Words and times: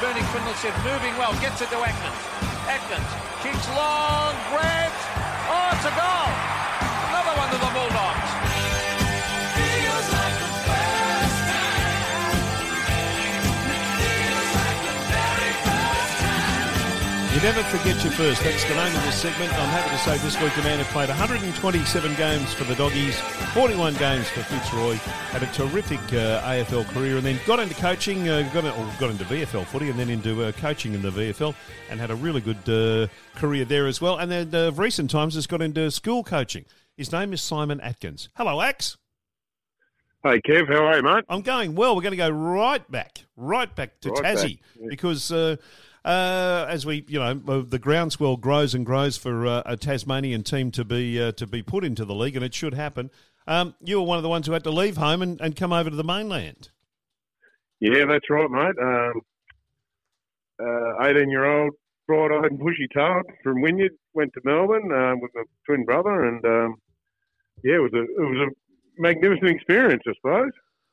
burning 0.00 0.24
Finlay 0.32 0.54
moving 0.82 1.14
well, 1.18 1.32
gets 1.40 1.60
it 1.60 1.68
to 1.68 1.76
Atkins. 1.76 2.24
Atkins 2.66 3.10
kicks 3.42 3.68
long, 3.76 4.32
grabs. 4.48 4.96
Oh, 5.52 5.76
it's 5.76 5.84
a 5.84 5.92
goal. 5.92 6.39
You 17.40 17.46
never 17.46 17.62
forget 17.62 18.04
your 18.04 18.12
first. 18.12 18.42
That's 18.42 18.64
the 18.64 18.74
name 18.74 18.94
of 18.94 19.02
this 19.02 19.14
segment. 19.14 19.50
I'm 19.54 19.70
happy 19.70 19.88
to 19.88 19.98
say 20.02 20.18
this 20.18 20.38
week 20.42 20.54
the 20.56 20.62
man 20.62 20.78
who 20.78 20.84
played 20.92 21.08
127 21.08 22.14
games 22.16 22.52
for 22.52 22.64
the 22.64 22.74
Doggies, 22.74 23.18
41 23.54 23.94
games 23.94 24.28
for 24.28 24.42
Fitzroy, 24.42 24.96
had 25.30 25.42
a 25.42 25.46
terrific 25.46 26.00
uh, 26.12 26.42
AFL 26.42 26.86
career, 26.88 27.16
and 27.16 27.24
then 27.24 27.40
got 27.46 27.58
into 27.58 27.74
coaching, 27.76 28.28
uh, 28.28 28.42
got, 28.52 28.66
in, 28.66 28.98
got 28.98 29.08
into 29.08 29.24
VFL 29.24 29.64
footy, 29.64 29.88
and 29.88 29.98
then 29.98 30.10
into 30.10 30.44
uh, 30.44 30.52
coaching 30.52 30.92
in 30.92 31.00
the 31.00 31.08
VFL, 31.08 31.54
and 31.88 31.98
had 31.98 32.10
a 32.10 32.14
really 32.14 32.42
good 32.42 32.68
uh, 32.68 33.10
career 33.36 33.64
there 33.64 33.86
as 33.86 34.02
well. 34.02 34.18
And 34.18 34.30
then 34.30 34.54
uh, 34.54 34.68
of 34.68 34.78
recent 34.78 35.10
times 35.10 35.34
has 35.34 35.46
got 35.46 35.62
into 35.62 35.90
school 35.90 36.22
coaching. 36.22 36.66
His 36.98 37.10
name 37.10 37.32
is 37.32 37.40
Simon 37.40 37.80
Atkins. 37.80 38.28
Hello, 38.34 38.60
Ax. 38.60 38.98
Hey, 40.22 40.42
Kev, 40.42 40.68
how 40.68 40.84
are 40.84 40.96
you, 40.98 41.02
mate? 41.02 41.24
I'm 41.30 41.40
going 41.40 41.74
well. 41.74 41.96
We're 41.96 42.02
going 42.02 42.10
to 42.10 42.18
go 42.18 42.28
right 42.28 42.86
back, 42.90 43.20
right 43.34 43.74
back 43.74 43.98
to 44.02 44.10
Right 44.10 44.36
Tassie, 44.36 44.58
back, 44.78 44.90
because 44.90 45.32
uh, 45.32 45.56
uh, 46.04 46.66
as 46.68 46.86
we, 46.86 47.04
you 47.08 47.18
know, 47.18 47.40
uh, 47.46 47.62
the 47.66 47.78
groundswell 47.78 48.36
grows 48.36 48.74
and 48.74 48.86
grows 48.86 49.16
for 49.16 49.46
uh, 49.46 49.62
a 49.66 49.76
Tasmanian 49.76 50.42
team 50.42 50.70
to 50.72 50.84
be 50.84 51.20
uh, 51.20 51.32
to 51.32 51.46
be 51.46 51.62
put 51.62 51.84
into 51.84 52.04
the 52.04 52.14
league, 52.14 52.36
and 52.36 52.44
it 52.44 52.54
should 52.54 52.74
happen. 52.74 53.10
Um, 53.46 53.74
you 53.82 54.00
were 54.00 54.06
one 54.06 54.16
of 54.16 54.22
the 54.22 54.28
ones 54.28 54.46
who 54.46 54.52
had 54.52 54.64
to 54.64 54.70
leave 54.70 54.96
home 54.96 55.22
and, 55.22 55.40
and 55.40 55.56
come 55.56 55.72
over 55.72 55.90
to 55.90 55.96
the 55.96 56.04
mainland. 56.04 56.70
Yeah, 57.80 58.04
that's 58.06 58.28
right, 58.28 58.50
mate. 58.50 58.76
Um, 58.80 59.20
uh, 60.60 61.02
18-year-old, 61.02 61.72
bright-eyed 62.06 62.50
and 62.50 62.58
bushy-tailed 62.58 63.24
from 63.42 63.62
Wynyard, 63.62 63.92
went 64.12 64.32
to 64.34 64.40
Melbourne 64.44 64.92
uh, 64.92 65.14
with 65.20 65.30
my 65.34 65.42
twin 65.64 65.84
brother, 65.86 66.26
and 66.26 66.44
um, 66.44 66.74
yeah, 67.64 67.76
it 67.76 67.82
was 67.82 67.92
a 67.94 68.02
it 68.02 68.28
was 68.28 68.48
a 68.48 69.00
magnificent 69.00 69.50
experience, 69.50 70.02
I 70.06 70.12
suppose. 70.14 70.52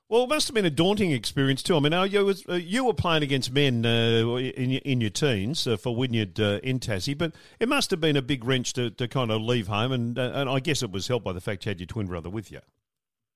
Well, 0.09 0.23
it 0.23 0.29
must 0.29 0.47
have 0.47 0.55
been 0.55 0.65
a 0.65 0.69
daunting 0.69 1.11
experience 1.11 1.61
too. 1.61 1.75
I 1.75 1.79
mean, 1.81 1.91
you, 2.09 2.23
was, 2.23 2.45
uh, 2.47 2.53
you 2.53 2.85
were 2.85 2.93
playing 2.93 3.23
against 3.23 3.51
men 3.51 3.85
uh, 3.85 4.35
in, 4.35 4.71
in 4.71 5.01
your 5.01 5.09
teens 5.09 5.67
uh, 5.67 5.75
for 5.75 5.93
Wynyard 5.93 6.39
uh, 6.39 6.59
in 6.63 6.79
Tassie, 6.79 7.17
but 7.17 7.33
it 7.59 7.67
must 7.67 7.91
have 7.91 7.99
been 7.99 8.15
a 8.15 8.21
big 8.21 8.45
wrench 8.45 8.71
to, 8.73 8.89
to 8.91 9.07
kind 9.09 9.31
of 9.31 9.41
leave 9.41 9.67
home, 9.67 9.91
and 9.91 10.17
uh, 10.17 10.31
and 10.33 10.49
I 10.49 10.61
guess 10.61 10.81
it 10.81 10.91
was 10.91 11.09
helped 11.09 11.25
by 11.25 11.33
the 11.33 11.41
fact 11.41 11.65
you 11.65 11.71
had 11.71 11.81
your 11.81 11.87
twin 11.87 12.07
brother 12.07 12.29
with 12.29 12.53
you. 12.53 12.59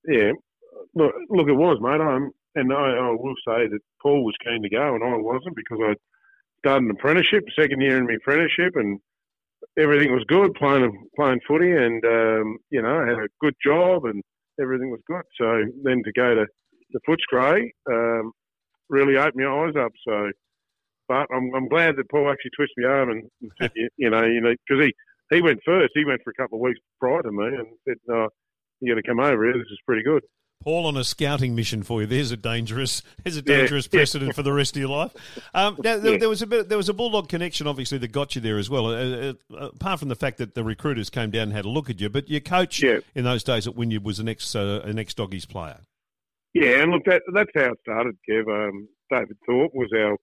Yeah, 0.08 0.32
look, 0.94 1.12
look, 1.28 1.48
it 1.48 1.52
was, 1.52 1.76
mate. 1.82 2.00
And 2.54 2.72
I, 2.72 2.76
I 2.76 3.10
will 3.10 3.34
say 3.46 3.66
that 3.66 3.78
Paul 4.02 4.24
was 4.24 4.34
keen 4.42 4.62
to 4.62 4.70
go, 4.70 4.94
and 4.94 5.04
I 5.04 5.16
wasn't 5.16 5.56
because 5.56 5.78
I 5.82 5.94
started 6.60 6.84
an 6.86 6.90
apprenticeship, 6.92 7.44
second 7.58 7.82
year 7.82 7.98
in 7.98 8.06
my 8.06 8.14
apprenticeship, 8.14 8.76
and 8.76 8.98
everything 9.78 10.10
was 10.12 10.24
good, 10.26 10.54
playing 10.54 10.90
playing 11.16 11.40
footy, 11.46 11.72
and 11.72 12.02
um, 12.06 12.56
you 12.70 12.80
know, 12.80 12.98
I 12.98 13.08
had 13.08 13.18
a 13.18 13.28
good 13.42 13.54
job, 13.62 14.06
and 14.06 14.22
everything 14.58 14.90
was 14.90 15.00
good. 15.06 15.22
So 15.38 15.64
then 15.84 16.02
to 16.04 16.12
go 16.12 16.34
to 16.34 16.46
the 16.92 17.00
Footscray 17.08 17.70
um, 17.90 18.32
really 18.88 19.16
opened 19.16 19.44
my 19.44 19.66
eyes 19.66 19.74
up. 19.76 19.92
So, 20.06 20.30
but 21.08 21.26
I'm, 21.34 21.50
I'm 21.54 21.68
glad 21.68 21.96
that 21.96 22.10
Paul 22.10 22.30
actually 22.30 22.50
twisted 22.56 22.84
my 22.84 22.88
arm 22.88 23.10
and, 23.10 23.22
and 23.40 23.50
said, 23.60 23.70
you, 23.76 23.88
you 23.96 24.10
know, 24.10 24.24
you 24.24 24.40
know, 24.40 24.54
because 24.66 24.84
he 24.84 24.94
he 25.34 25.42
went 25.42 25.60
first. 25.64 25.92
He 25.94 26.04
went 26.04 26.20
for 26.22 26.30
a 26.30 26.34
couple 26.34 26.58
of 26.58 26.62
weeks 26.62 26.80
prior 27.00 27.22
to 27.22 27.32
me, 27.32 27.46
and 27.46 27.66
said, 27.88 27.96
no. 28.06 28.28
You 28.80 28.94
got 28.94 29.00
to 29.00 29.06
come 29.08 29.20
over 29.20 29.44
here. 29.44 29.52
This 29.52 29.70
is 29.70 29.78
pretty 29.86 30.02
good. 30.02 30.24
Paul 30.62 30.86
on 30.86 30.96
a 30.96 31.04
scouting 31.04 31.54
mission 31.54 31.82
for 31.84 32.00
you. 32.00 32.06
There's 32.06 32.32
a 32.32 32.36
dangerous, 32.36 33.02
there's 33.22 33.36
a 33.36 33.42
dangerous 33.42 33.88
yeah. 33.90 33.98
precedent 33.98 34.34
for 34.34 34.42
the 34.42 34.52
rest 34.52 34.76
of 34.76 34.80
your 34.80 34.90
life. 34.90 35.12
Um, 35.54 35.76
now, 35.82 35.98
there, 35.98 36.12
Yeah. 36.12 36.18
there 36.18 36.28
was 36.28 36.42
a 36.42 36.46
bit, 36.46 36.68
there 36.68 36.78
was 36.78 36.88
a 36.88 36.92
bulldog 36.92 37.28
connection, 37.28 37.66
obviously, 37.66 37.98
that 37.98 38.08
got 38.12 38.34
you 38.34 38.40
there 38.40 38.58
as 38.58 38.68
well. 38.68 38.86
Uh, 38.86 39.34
uh, 39.54 39.68
apart 39.68 40.00
from 40.00 40.08
the 40.08 40.16
fact 40.16 40.38
that 40.38 40.54
the 40.54 40.64
recruiters 40.64 41.10
came 41.10 41.30
down 41.30 41.44
and 41.44 41.52
had 41.52 41.64
a 41.64 41.68
look 41.68 41.90
at 41.90 42.00
you, 42.00 42.08
but 42.08 42.28
your 42.28 42.40
coach 42.40 42.82
Yeah. 42.82 42.98
in 43.14 43.24
those 43.24 43.42
days 43.44 43.66
at 43.66 43.76
Wynyard 43.76 44.04
was 44.04 44.18
an 44.18 44.28
ex, 44.28 44.54
uh, 44.54 44.82
an 44.84 44.98
ex 44.98 45.14
doggies 45.14 45.46
player. 45.46 45.80
Yeah, 46.54 46.82
and 46.82 46.92
look, 46.92 47.04
that 47.06 47.22
that's 47.34 47.50
how 47.54 47.72
it 47.72 47.78
started, 47.82 48.16
Kev. 48.28 48.48
Um, 48.48 48.88
David 49.10 49.36
Thorpe 49.46 49.72
was 49.74 49.90
our 49.96 50.16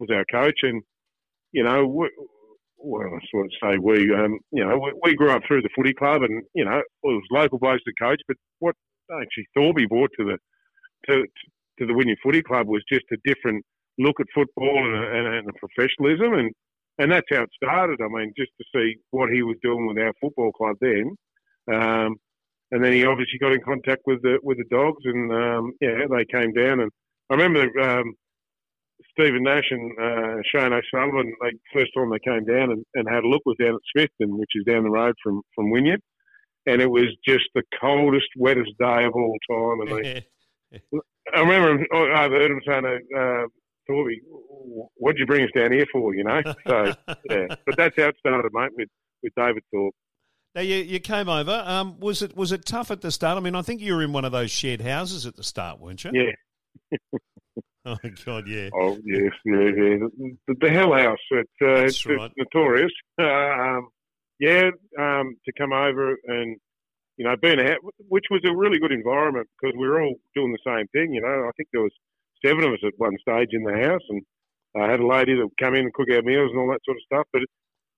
was 0.00 0.10
our 0.12 0.24
coach, 0.30 0.60
and 0.62 0.82
you 1.52 1.64
know, 1.64 1.86
we, 1.86 2.10
well, 2.78 3.02
I 3.08 3.18
sort 3.30 3.46
of 3.46 3.52
say 3.62 3.78
we, 3.78 4.12
um, 4.14 4.38
you 4.52 4.64
know, 4.64 4.78
we, 4.78 4.92
we 5.04 5.16
grew 5.16 5.30
up 5.32 5.42
through 5.48 5.62
the 5.62 5.70
footy 5.76 5.94
club, 5.94 6.22
and 6.22 6.42
you 6.54 6.64
know, 6.64 6.78
it 6.78 6.84
was 7.04 7.22
local 7.32 7.58
blokes 7.58 7.82
to 7.84 7.92
coach. 8.02 8.20
But 8.28 8.36
what 8.60 8.76
actually 9.12 9.46
Thorpe 9.56 9.88
brought 9.88 10.10
to 10.18 10.24
the 10.26 10.38
to 11.08 11.24
to 11.80 11.86
the 11.86 11.94
Wynyard 11.94 12.18
Footy 12.22 12.42
Club 12.42 12.68
was 12.68 12.82
just 12.92 13.04
a 13.12 13.16
different 13.24 13.64
look 13.98 14.20
at 14.20 14.26
football 14.34 14.78
and 14.86 14.96
and 15.16 15.36
and 15.36 15.48
a 15.48 15.52
professionalism, 15.54 16.34
and 16.34 16.52
and 16.98 17.12
that's 17.12 17.28
how 17.32 17.42
it 17.42 17.50
started. 17.56 18.00
I 18.02 18.08
mean, 18.08 18.32
just 18.38 18.52
to 18.60 18.64
see 18.74 18.96
what 19.10 19.30
he 19.30 19.42
was 19.42 19.56
doing 19.62 19.86
with 19.86 19.98
our 19.98 20.12
football 20.20 20.52
club 20.52 20.76
then. 20.80 21.16
Um, 21.72 22.16
and 22.72 22.84
then 22.84 22.92
he 22.92 23.04
obviously 23.04 23.38
got 23.38 23.52
in 23.52 23.60
contact 23.62 24.02
with 24.06 24.22
the 24.22 24.38
with 24.42 24.58
the 24.58 24.64
dogs, 24.70 25.02
and 25.04 25.32
um, 25.32 25.72
yeah, 25.80 26.06
they 26.10 26.24
came 26.24 26.52
down. 26.52 26.80
And 26.80 26.90
I 27.30 27.34
remember 27.34 27.68
um, 27.80 28.14
Stephen 29.12 29.42
Nash 29.42 29.70
and 29.70 29.92
uh, 29.98 30.36
Shane 30.52 30.72
O'Sullivan. 30.72 31.32
They 31.42 31.50
first 31.72 31.92
time 31.96 32.10
they 32.10 32.18
came 32.18 32.44
down 32.44 32.70
and, 32.70 32.84
and 32.94 33.08
had 33.08 33.24
a 33.24 33.28
look 33.28 33.42
was 33.44 33.56
down 33.60 33.74
at 33.74 33.80
Smithton, 33.96 34.38
which 34.38 34.50
is 34.54 34.64
down 34.64 34.84
the 34.84 34.90
road 34.90 35.14
from 35.22 35.42
from 35.54 35.70
Wynyard, 35.70 36.00
and 36.66 36.80
it 36.80 36.90
was 36.90 37.06
just 37.26 37.44
the 37.54 37.62
coldest, 37.80 38.28
wettest 38.36 38.72
day 38.78 39.04
of 39.04 39.14
all 39.14 39.36
time. 39.50 39.80
And 39.80 40.04
they, 40.04 40.26
I 41.34 41.40
remember 41.40 41.84
I've 41.92 42.30
heard 42.30 42.50
him 42.50 42.60
saying, 42.66 42.84
uh, 43.16 43.46
"Thorby, 43.88 44.18
what'd 44.96 45.18
you 45.18 45.26
bring 45.26 45.44
us 45.44 45.50
down 45.56 45.72
here 45.72 45.86
for?" 45.92 46.14
You 46.14 46.24
know. 46.24 46.42
So 46.66 46.94
yeah, 47.28 47.46
but 47.66 47.76
that's 47.76 47.96
how 47.96 48.08
it 48.08 48.16
started, 48.18 48.52
mate, 48.52 48.70
with 48.76 48.88
with 49.22 49.32
David 49.36 49.64
Thorpe. 49.72 49.94
Now 50.54 50.62
you, 50.62 50.76
you 50.76 51.00
came 51.00 51.28
over. 51.28 51.62
Um, 51.64 52.00
was 52.00 52.22
it 52.22 52.36
was 52.36 52.52
it 52.52 52.66
tough 52.66 52.90
at 52.90 53.00
the 53.00 53.10
start? 53.10 53.36
I 53.36 53.40
mean, 53.40 53.54
I 53.54 53.62
think 53.62 53.80
you 53.80 53.94
were 53.94 54.02
in 54.02 54.12
one 54.12 54.24
of 54.24 54.32
those 54.32 54.50
shared 54.50 54.80
houses 54.80 55.26
at 55.26 55.36
the 55.36 55.44
start, 55.44 55.80
weren't 55.80 56.04
you? 56.04 56.10
Yeah. 56.14 56.98
Oh 57.86 57.96
God, 58.26 58.46
yeah. 58.46 58.68
Oh 58.74 58.98
yes, 59.06 59.32
yeah, 59.46 59.70
yeah. 59.74 60.06
The, 60.46 60.54
the 60.60 60.70
Hell 60.70 60.92
House. 60.92 61.18
It's, 61.30 61.50
uh, 61.62 61.66
That's 61.76 61.92
it's, 61.94 62.06
right. 62.06 62.30
it's 62.36 62.50
notorious. 62.54 62.92
um, 63.18 63.88
yeah, 64.38 64.70
um, 64.98 65.36
to 65.46 65.52
come 65.56 65.72
over 65.72 66.14
and 66.26 66.58
you 67.16 67.24
know, 67.24 67.36
being 67.40 67.58
a 67.58 67.76
which 68.08 68.24
was 68.30 68.40
a 68.44 68.56
really 68.56 68.78
good 68.78 68.92
environment 68.92 69.46
because 69.60 69.76
we 69.78 69.86
were 69.86 70.02
all 70.02 70.14
doing 70.34 70.52
the 70.52 70.64
same 70.64 70.86
thing. 70.88 71.12
You 71.12 71.20
know, 71.20 71.48
I 71.48 71.50
think 71.56 71.68
there 71.72 71.82
was 71.82 71.92
seven 72.44 72.64
of 72.64 72.72
us 72.72 72.80
at 72.82 72.92
one 72.96 73.16
stage 73.20 73.50
in 73.52 73.62
the 73.62 73.76
house, 73.76 74.00
and 74.08 74.22
I 74.74 74.90
had 74.90 75.00
a 75.00 75.06
lady 75.06 75.34
that 75.34 75.44
would 75.44 75.60
come 75.60 75.74
in 75.74 75.84
and 75.84 75.92
cook 75.92 76.08
our 76.10 76.22
meals 76.22 76.50
and 76.50 76.58
all 76.58 76.70
that 76.72 76.80
sort 76.84 76.96
of 76.96 77.02
stuff. 77.04 77.26
But 77.32 77.42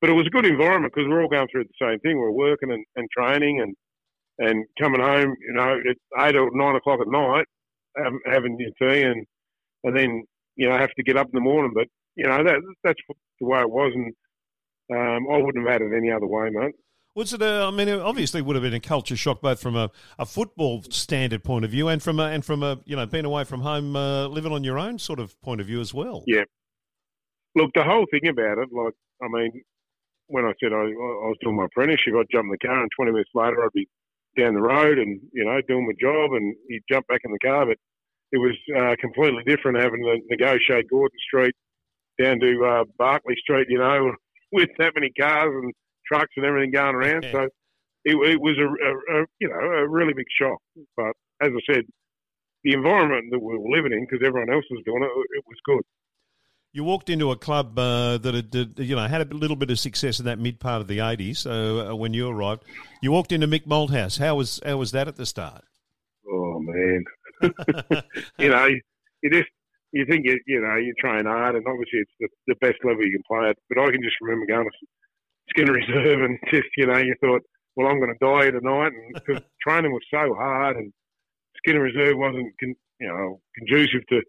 but 0.02 0.10
it 0.10 0.14
was 0.14 0.26
a 0.26 0.30
good 0.30 0.44
environment 0.44 0.92
because 0.92 1.08
we're 1.08 1.22
all 1.22 1.28
going 1.28 1.46
through 1.50 1.62
the 1.62 1.86
same 1.86 2.00
thing. 2.00 2.18
We're 2.18 2.32
working 2.32 2.72
and, 2.72 2.84
and 2.96 3.08
training 3.16 3.60
and 3.60 3.74
and 4.38 4.66
coming 4.78 5.00
home. 5.00 5.36
You 5.40 5.54
know, 5.54 5.78
at 5.78 6.26
eight 6.26 6.36
or 6.36 6.50
nine 6.52 6.74
o'clock 6.74 6.98
at 7.00 7.06
night, 7.06 7.46
um, 8.04 8.18
having 8.26 8.58
your 8.58 8.72
tea 8.80 9.02
and 9.02 9.24
and 9.84 9.96
then 9.96 10.24
you 10.56 10.68
know 10.68 10.76
have 10.76 10.90
to 10.96 11.04
get 11.04 11.16
up 11.16 11.28
in 11.28 11.34
the 11.34 11.40
morning. 11.40 11.70
But 11.72 11.86
you 12.16 12.24
know 12.24 12.42
that 12.42 12.56
that's 12.82 12.98
the 13.40 13.46
way 13.46 13.60
it 13.60 13.70
was, 13.70 13.92
and 13.94 14.12
um, 14.92 15.32
I 15.32 15.38
wouldn't 15.38 15.64
have 15.64 15.72
had 15.72 15.82
it 15.82 15.96
any 15.96 16.10
other 16.10 16.26
way, 16.26 16.50
mate. 16.50 16.74
Was 17.14 17.32
it 17.32 17.40
a? 17.40 17.68
I 17.68 17.70
mean, 17.70 17.86
it 17.86 18.00
obviously 18.00 18.42
would 18.42 18.56
have 18.56 18.64
been 18.64 18.74
a 18.74 18.80
culture 18.80 19.16
shock, 19.16 19.40
both 19.40 19.60
from 19.60 19.76
a, 19.76 19.88
a 20.18 20.26
football 20.26 20.82
standard 20.90 21.44
point 21.44 21.64
of 21.64 21.70
view 21.70 21.86
and 21.86 22.02
from 22.02 22.18
a, 22.18 22.24
and 22.24 22.44
from 22.44 22.64
a 22.64 22.80
you 22.86 22.96
know 22.96 23.06
being 23.06 23.24
away 23.24 23.44
from 23.44 23.60
home, 23.60 23.94
uh, 23.94 24.26
living 24.26 24.50
on 24.50 24.64
your 24.64 24.80
own 24.80 24.98
sort 24.98 25.20
of 25.20 25.40
point 25.42 25.60
of 25.60 25.68
view 25.68 25.80
as 25.80 25.94
well. 25.94 26.24
Yeah. 26.26 26.42
Look, 27.54 27.70
the 27.74 27.84
whole 27.84 28.06
thing 28.10 28.28
about 28.28 28.56
it, 28.56 28.70
like, 28.72 28.94
I 29.22 29.28
mean, 29.28 29.62
when 30.32 30.46
I 30.46 30.52
said 30.58 30.72
I, 30.72 30.88
I 30.88 31.28
was 31.28 31.36
doing 31.42 31.56
my 31.56 31.66
apprenticeship, 31.66 32.14
I'd 32.16 32.32
jump 32.32 32.48
in 32.48 32.56
the 32.56 32.66
car, 32.66 32.80
and 32.80 32.90
20 32.96 33.12
minutes 33.12 33.30
later, 33.34 33.62
I'd 33.62 33.76
be 33.76 33.86
down 34.36 34.54
the 34.54 34.62
road 34.62 34.98
and, 34.98 35.20
you 35.32 35.44
know, 35.44 35.60
doing 35.68 35.86
my 35.86 35.92
job, 36.00 36.32
and 36.32 36.56
you'd 36.68 36.88
jump 36.90 37.06
back 37.06 37.20
in 37.24 37.32
the 37.32 37.38
car. 37.38 37.66
But 37.66 37.76
it 38.32 38.38
was 38.38 38.56
uh, 38.74 38.96
completely 38.98 39.44
different 39.44 39.78
having 39.78 40.02
to 40.02 40.16
negotiate 40.30 40.88
Gordon 40.88 41.18
Street 41.28 41.54
down 42.18 42.40
to 42.40 42.64
uh, 42.64 42.84
Barkly 42.96 43.36
Street, 43.36 43.66
you 43.68 43.78
know, 43.78 44.12
with 44.52 44.70
that 44.78 44.94
many 44.94 45.12
cars 45.20 45.52
and 45.52 45.72
trucks 46.10 46.32
and 46.36 46.46
everything 46.46 46.72
going 46.72 46.96
around. 46.96 47.26
So 47.30 47.48
it, 48.04 48.16
it 48.16 48.40
was 48.40 48.56
a, 48.56 48.66
a, 48.66 49.20
a, 49.20 49.26
you 49.38 49.48
know, 49.48 49.60
a 49.60 49.88
really 49.88 50.14
big 50.14 50.26
shock. 50.40 50.58
But 50.96 51.12
as 51.42 51.52
I 51.52 51.72
said, 51.72 51.84
the 52.64 52.72
environment 52.72 53.26
that 53.32 53.38
we 53.38 53.58
were 53.58 53.76
living 53.76 53.92
in, 53.92 54.06
because 54.08 54.24
everyone 54.26 54.52
else 54.52 54.64
was 54.70 54.82
doing 54.86 55.02
it, 55.02 55.12
it 55.12 55.44
was 55.46 55.60
good. 55.66 55.84
You 56.74 56.84
walked 56.84 57.10
into 57.10 57.30
a 57.30 57.36
club 57.36 57.78
uh, 57.78 58.16
that 58.18 58.34
had, 58.34 58.78
you 58.78 58.96
know 58.96 59.06
had 59.06 59.30
a 59.30 59.34
little 59.34 59.56
bit 59.56 59.70
of 59.70 59.78
success 59.78 60.18
in 60.18 60.24
that 60.24 60.38
mid 60.38 60.58
part 60.58 60.80
of 60.80 60.88
the 60.88 61.00
eighties 61.00 61.46
uh, 61.46 61.92
when 61.94 62.14
you 62.14 62.28
arrived. 62.28 62.64
You 63.02 63.12
walked 63.12 63.30
into 63.30 63.46
Mick 63.46 63.66
Malthouse. 63.66 64.18
How 64.18 64.36
was 64.36 64.58
how 64.64 64.78
was 64.78 64.92
that 64.92 65.06
at 65.06 65.16
the 65.16 65.26
start? 65.26 65.64
Oh 66.26 66.60
man, 66.60 67.04
you 68.38 68.48
know, 68.48 68.68
you 69.22 69.30
just 69.30 69.50
you 69.92 70.06
think 70.06 70.24
you 70.24 70.38
you 70.46 70.60
know 70.60 70.76
you 70.76 70.94
train 70.98 71.26
hard, 71.26 71.56
and 71.56 71.66
obviously 71.66 72.00
it's 72.00 72.12
the, 72.20 72.28
the 72.48 72.54
best 72.60 72.82
level 72.84 73.04
you 73.04 73.12
can 73.12 73.22
play 73.28 73.50
at. 73.50 73.56
But 73.68 73.78
I 73.78 73.90
can 73.90 74.02
just 74.02 74.16
remember 74.22 74.46
going 74.46 74.64
to 74.64 74.86
Skinner 75.50 75.72
Reserve 75.72 76.22
and 76.22 76.38
just 76.50 76.68
you 76.78 76.86
know 76.86 76.96
you 76.96 77.14
thought, 77.20 77.42
well, 77.76 77.88
I'm 77.88 78.00
going 78.00 78.14
to 78.18 78.24
die 78.24 78.50
tonight, 78.50 78.92
and 78.92 79.14
because 79.14 79.42
training 79.60 79.92
was 79.92 80.02
so 80.10 80.34
hard, 80.34 80.76
and 80.76 80.92
Skinner 81.58 81.82
Reserve 81.82 82.16
wasn't 82.16 82.52
con, 82.58 82.74
you 82.98 83.08
know 83.08 83.40
conducive 83.58 84.06
to 84.08 84.22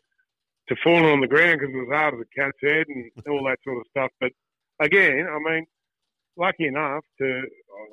to 0.75 0.81
falling 0.83 1.05
on 1.05 1.21
the 1.21 1.27
ground 1.27 1.59
because 1.59 1.73
it 1.73 1.77
was 1.77 1.91
hard 1.91 2.15
as 2.15 2.21
a 2.21 2.39
cat's 2.39 2.57
head 2.61 2.85
and 2.87 3.11
all 3.29 3.45
that 3.45 3.59
sort 3.63 3.77
of 3.77 3.85
stuff. 3.89 4.11
But 4.19 4.31
again, 4.81 5.27
I 5.29 5.37
mean, 5.39 5.65
lucky 6.37 6.67
enough 6.67 7.03
to, 7.19 7.41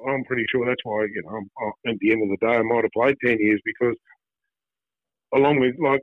I'm 0.09 0.25
pretty 0.25 0.45
sure 0.51 0.67
that's 0.67 0.85
why, 0.85 1.03
you 1.03 1.23
know, 1.25 1.37
i'm 1.37 1.93
at 1.93 1.99
the 2.01 2.13
end 2.13 2.23
of 2.23 2.31
the 2.31 2.47
day, 2.47 2.55
I 2.55 2.63
might 2.63 2.85
have 2.85 2.93
played 2.93 3.17
10 3.25 3.39
years 3.39 3.61
because 3.65 3.97
along 5.35 5.61
with 5.61 5.75
like 5.83 6.01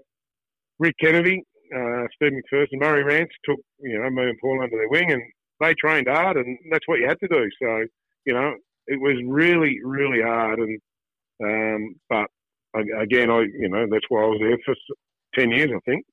Rick 0.79 0.95
Kennedy, 1.01 1.43
uh, 1.75 2.03
Steve 2.15 2.31
McPherson, 2.33 2.79
Murray 2.79 3.03
Rance 3.03 3.31
took, 3.43 3.59
you 3.79 3.99
know, 3.99 4.09
me 4.09 4.29
and 4.29 4.39
Paul 4.39 4.61
under 4.61 4.77
their 4.77 4.89
wing 4.89 5.11
and 5.11 5.21
they 5.59 5.73
trained 5.73 6.07
hard 6.07 6.37
and 6.37 6.57
that's 6.71 6.87
what 6.87 6.99
you 6.99 7.07
had 7.07 7.19
to 7.19 7.27
do. 7.27 7.49
So, 7.61 7.85
you 8.25 8.33
know, 8.33 8.55
it 8.87 8.99
was 9.01 9.15
really, 9.25 9.79
really 9.83 10.21
hard. 10.21 10.59
And, 10.59 10.79
um, 11.43 11.95
but 12.09 12.27
again, 12.75 13.29
I, 13.29 13.39
you 13.39 13.69
know, 13.69 13.85
that's 13.89 14.05
why 14.09 14.21
I 14.21 14.27
was 14.27 14.39
there 14.39 14.57
for 14.65 14.75
10 15.39 15.51
years, 15.51 15.71
I 15.75 15.79
think. 15.89 16.05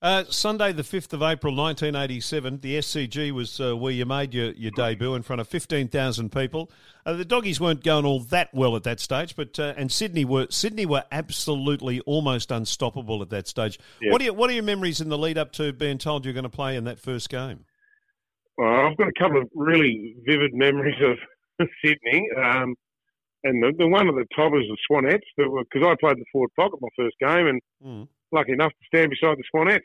Uh, 0.00 0.22
Sunday, 0.28 0.72
the 0.72 0.84
5th 0.84 1.12
of 1.12 1.22
April, 1.22 1.52
1987, 1.56 2.60
the 2.60 2.78
SCG 2.78 3.32
was 3.32 3.60
uh, 3.60 3.76
where 3.76 3.92
you 3.92 4.06
made 4.06 4.32
your, 4.32 4.52
your 4.52 4.70
debut 4.70 5.14
in 5.14 5.22
front 5.22 5.40
of 5.40 5.48
15,000 5.48 6.30
people. 6.30 6.70
Uh, 7.04 7.14
the 7.14 7.24
doggies 7.24 7.60
weren't 7.60 7.82
going 7.82 8.04
all 8.04 8.20
that 8.20 8.48
well 8.54 8.76
at 8.76 8.84
that 8.84 9.00
stage, 9.00 9.34
but 9.34 9.58
uh, 9.58 9.74
and 9.76 9.90
Sydney 9.90 10.24
were 10.24 10.46
Sydney 10.50 10.86
were 10.86 11.02
absolutely 11.10 11.98
almost 12.00 12.52
unstoppable 12.52 13.22
at 13.22 13.30
that 13.30 13.48
stage. 13.48 13.76
Yeah. 14.00 14.12
What 14.12 14.20
are 14.20 14.26
your, 14.26 14.34
what 14.34 14.50
are 14.50 14.52
your 14.52 14.62
memories 14.62 15.00
in 15.00 15.08
the 15.08 15.18
lead 15.18 15.36
up 15.36 15.50
to 15.52 15.72
being 15.72 15.98
told 15.98 16.24
you're 16.24 16.34
going 16.34 16.44
to 16.44 16.48
play 16.48 16.76
in 16.76 16.84
that 16.84 17.00
first 17.00 17.28
game? 17.28 17.64
Well, 18.56 18.68
I've 18.68 18.96
got 18.96 19.08
a 19.08 19.18
couple 19.18 19.40
of 19.40 19.48
really 19.52 20.14
vivid 20.24 20.54
memories 20.54 20.96
of 21.02 21.68
Sydney. 21.84 22.28
Um, 22.36 22.76
and 23.42 23.62
the, 23.62 23.72
the 23.76 23.88
one 23.88 24.06
at 24.06 24.14
the 24.14 24.26
top 24.36 24.52
is 24.54 24.62
the 24.68 24.76
Swanettes, 24.88 25.26
because 25.36 25.82
I 25.84 25.96
played 25.98 26.18
the 26.18 26.24
forward 26.30 26.50
pocket 26.54 26.78
my 26.80 26.88
first 26.96 27.16
game, 27.20 27.46
and 27.48 27.60
mm 27.84 28.08
lucky 28.32 28.52
enough 28.52 28.72
to 28.72 28.86
stand 28.86 29.10
beside 29.10 29.36
the 29.36 29.44
Swanettes. 29.54 29.80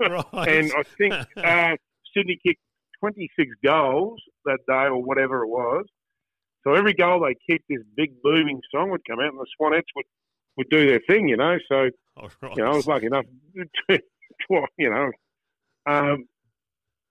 right. 0.34 0.48
and 0.48 0.72
I 0.72 0.82
think 0.96 1.14
uh, 1.36 1.76
Sydney 2.14 2.38
kicked 2.44 2.60
26 3.00 3.50
goals 3.64 4.20
that 4.44 4.58
day 4.66 4.86
or 4.86 5.02
whatever 5.02 5.44
it 5.44 5.48
was. 5.48 5.84
So 6.64 6.74
every 6.74 6.92
goal 6.92 7.20
they 7.20 7.36
kicked, 7.50 7.66
this 7.68 7.82
big 7.96 8.10
booming 8.22 8.60
song 8.74 8.90
would 8.90 9.02
come 9.08 9.20
out, 9.20 9.32
and 9.32 9.38
the 9.38 9.46
Swanettes 9.60 9.90
would, 9.96 10.04
would 10.56 10.68
do 10.70 10.88
their 10.88 11.00
thing, 11.08 11.28
you 11.28 11.36
know. 11.36 11.56
So, 11.70 11.88
oh, 12.20 12.28
right. 12.42 12.56
you 12.56 12.64
know, 12.64 12.72
I 12.72 12.74
was 12.74 12.86
lucky 12.86 13.06
enough 13.06 13.24
to, 13.90 13.98
you 14.76 14.90
know, 14.90 15.10
um, 15.86 16.24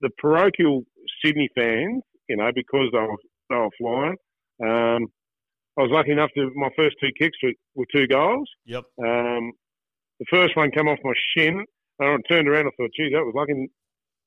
the 0.02 0.10
parochial 0.18 0.84
Sydney 1.24 1.50
fans, 1.56 2.04
you 2.30 2.38
know, 2.38 2.52
because 2.54 2.90
they 2.92 3.00
were, 3.00 3.18
they 3.50 3.56
were 3.56 3.70
flying. 3.80 4.18
Um, 4.62 5.08
I 5.78 5.84
was 5.84 5.92
lucky 5.92 6.12
enough 6.12 6.32
to 6.36 6.52
my 6.56 6.70
first 6.76 6.98
two 7.00 7.10
kicks 7.20 7.38
were, 7.42 7.54
were 7.76 7.86
two 7.94 8.08
goals. 8.08 8.50
Yep. 8.66 8.84
Um, 9.04 9.52
the 10.19 10.25
first 10.30 10.56
one 10.56 10.72
came 10.72 10.88
off 10.88 11.00
my 11.04 11.14
shin, 11.36 11.64
and 12.00 12.10
I 12.10 12.16
turned 12.34 12.48
around 12.48 12.66
and 12.66 12.72
thought, 12.78 12.92
geez, 12.96 13.12
that 13.14 13.24
was 13.24 13.34
lucky. 13.36 13.69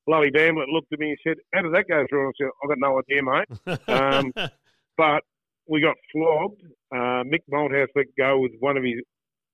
Bloody 0.07 0.31
Bamblett 0.31 0.67
looked 0.67 0.91
at 0.91 0.99
me 0.99 1.09
and 1.09 1.17
said, 1.25 1.37
how 1.53 1.61
did 1.61 1.73
that 1.73 1.87
go 1.87 2.05
through? 2.09 2.25
And 2.25 2.33
I 2.33 2.43
said, 2.43 2.51
I've 2.63 2.69
got 2.69 2.79
no 2.79 2.99
idea, 2.99 3.21
mate. 3.23 3.79
um, 3.87 4.33
but 4.97 5.23
we 5.67 5.81
got 5.81 5.95
flogged. 6.11 6.61
Uh, 6.93 7.23
Mick 7.23 7.41
Malthouse 7.51 7.87
let 7.95 8.07
go 8.17 8.39
with 8.39 8.51
one 8.59 8.77
of 8.77 8.83
his 8.83 8.95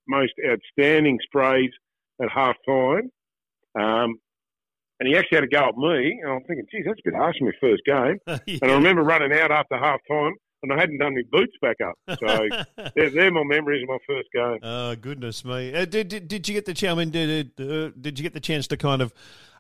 most 0.07 0.33
outstanding 0.49 1.19
sprays 1.23 1.69
at 2.21 2.29
half 2.33 2.55
time. 2.67 3.11
Um, 3.79 4.15
and 4.99 5.07
he 5.07 5.15
actually 5.15 5.37
had 5.37 5.41
to 5.41 5.55
go 5.55 5.69
at 5.69 5.77
me, 5.77 6.19
and 6.23 6.31
I'm 6.31 6.43
thinking, 6.47 6.65
geez, 6.71 6.83
that's 6.85 6.99
a 7.05 7.09
bit 7.11 7.13
harsh 7.13 7.35
in 7.39 7.45
my 7.45 7.53
first 7.61 7.83
game. 7.85 8.17
yeah. 8.47 8.59
And 8.63 8.71
I 8.71 8.75
remember 8.75 9.03
running 9.03 9.31
out 9.37 9.51
after 9.51 9.77
half 9.77 9.99
time, 10.09 10.33
and 10.63 10.73
I 10.73 10.79
hadn't 10.79 10.97
done 10.97 11.15
my 11.15 11.21
boots 11.31 11.53
back 11.61 11.77
up. 11.81 11.95
So 12.19 12.47
they're, 12.95 13.09
they're, 13.09 13.31
my 13.31 13.43
memories 13.43 13.83
of 13.83 13.89
my 13.89 13.97
first 14.07 14.29
game. 14.33 14.59
Oh 14.63 14.95
goodness 14.95 15.45
me! 15.45 15.73
Uh, 15.73 15.85
did, 15.85 16.07
did, 16.07 16.27
did 16.27 16.47
you 16.47 16.53
get 16.53 16.65
the 16.65 16.73
chance? 16.73 16.97
I 16.97 16.99
mean, 16.99 17.11
did 17.11 17.51
uh, 17.59 17.91
did 17.99 18.17
you 18.19 18.23
get 18.23 18.33
the 18.33 18.39
chance 18.39 18.67
to 18.67 18.77
kind 18.77 19.01
of, 19.01 19.13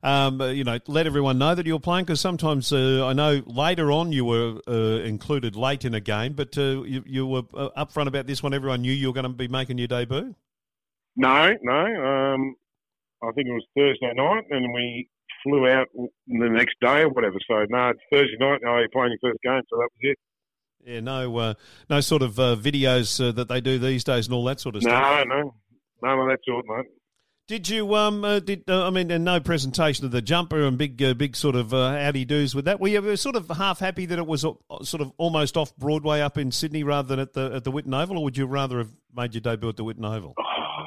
um, 0.03 0.41
uh, 0.41 0.47
you 0.47 0.63
know, 0.63 0.79
let 0.87 1.05
everyone 1.05 1.37
know 1.37 1.55
that 1.55 1.65
you 1.65 1.73
were 1.73 1.79
playing? 1.79 2.05
Because 2.05 2.21
sometimes 2.21 2.71
uh, 2.71 3.05
I 3.05 3.13
know 3.13 3.43
later 3.45 3.91
on 3.91 4.11
you 4.11 4.25
were 4.25 4.59
uh, 4.67 5.03
included 5.03 5.55
late 5.55 5.85
in 5.85 5.93
a 5.93 6.01
game, 6.01 6.33
but 6.33 6.57
uh, 6.57 6.83
you, 6.83 7.03
you 7.05 7.27
were 7.27 7.43
upfront 7.43 8.07
about 8.07 8.27
this 8.27 8.41
when 8.41 8.53
everyone 8.53 8.81
knew 8.81 8.91
you 8.91 9.07
were 9.07 9.13
going 9.13 9.23
to 9.23 9.29
be 9.29 9.47
making 9.47 9.77
your 9.77 9.87
debut. 9.87 10.35
No, 11.15 11.51
no. 11.63 11.73
Um, 11.73 12.55
I 13.23 13.31
think 13.33 13.47
it 13.47 13.51
was 13.51 13.65
Thursday 13.75 14.13
night, 14.15 14.43
and 14.51 14.71
we 14.73 15.09
flew 15.43 15.67
out 15.67 15.87
the 15.95 16.09
next 16.49 16.75
day 16.81 17.01
or 17.01 17.09
whatever. 17.09 17.37
So 17.47 17.65
no, 17.69 17.89
it's 17.89 17.99
Thursday 18.11 18.37
night. 18.39 18.61
Oh, 18.67 18.77
you're 18.77 18.89
playing 18.89 19.17
your 19.21 19.31
first 19.31 19.41
game, 19.43 19.61
so 19.69 19.77
that 19.77 19.89
was 19.93 20.01
it. 20.01 20.17
Yeah, 20.87 21.01
no, 21.01 21.37
uh, 21.37 21.53
no 21.89 21.99
sort 21.99 22.21
of 22.21 22.39
uh, 22.39 22.55
videos 22.55 23.21
uh, 23.21 23.33
that 23.33 23.49
they 23.49 23.59
do 23.59 23.77
these 23.77 24.05
days 24.05 24.27
and 24.27 24.33
all 24.33 24.45
that 24.45 24.61
sort 24.61 24.77
of 24.77 24.83
no, 24.83 24.89
stuff. 24.89 25.27
No, 25.27 25.53
no, 26.01 26.15
no, 26.15 26.29
that's 26.29 26.43
all, 26.49 26.63
mate. 26.65 26.85
Did 27.49 27.69
you 27.69 27.95
um 27.95 28.25
uh, 28.25 28.39
did 28.39 28.63
uh, 28.69 28.87
I 28.87 28.89
mean 28.89 29.09
and 29.09 29.23
no 29.23 29.39
presentation 29.39 30.05
of 30.05 30.11
the 30.11 30.21
jumper 30.21 30.63
and 30.63 30.77
big 30.77 31.01
uh, 31.01 31.13
big 31.13 31.35
sort 31.35 31.55
of 31.55 31.73
uh, 31.73 31.91
howdy 31.97 32.25
do's 32.25 32.53
with 32.53 32.65
that? 32.65 32.79
Were 32.79 32.89
you 32.89 33.15
sort 33.15 33.37
of 33.37 33.49
half 33.49 33.79
happy 33.79 34.05
that 34.05 34.19
it 34.19 34.27
was 34.27 34.41
sort 34.41 35.01
of 35.01 35.13
almost 35.17 35.55
off 35.55 35.75
Broadway 35.77 36.19
up 36.19 36.37
in 36.37 36.51
Sydney 36.51 36.83
rather 36.83 37.07
than 37.07 37.19
at 37.19 37.33
the 37.33 37.51
at 37.55 37.63
the 37.63 37.71
Whitten 37.71 37.93
Oval, 37.93 38.17
or 38.17 38.23
would 38.25 38.37
you 38.37 38.45
rather 38.47 38.79
have 38.79 38.91
made 39.15 39.33
your 39.33 39.41
debut 39.41 39.69
at 39.69 39.77
the 39.77 39.83
Whitten 39.85 40.05
Oval? 40.05 40.35
Oh, 40.37 40.85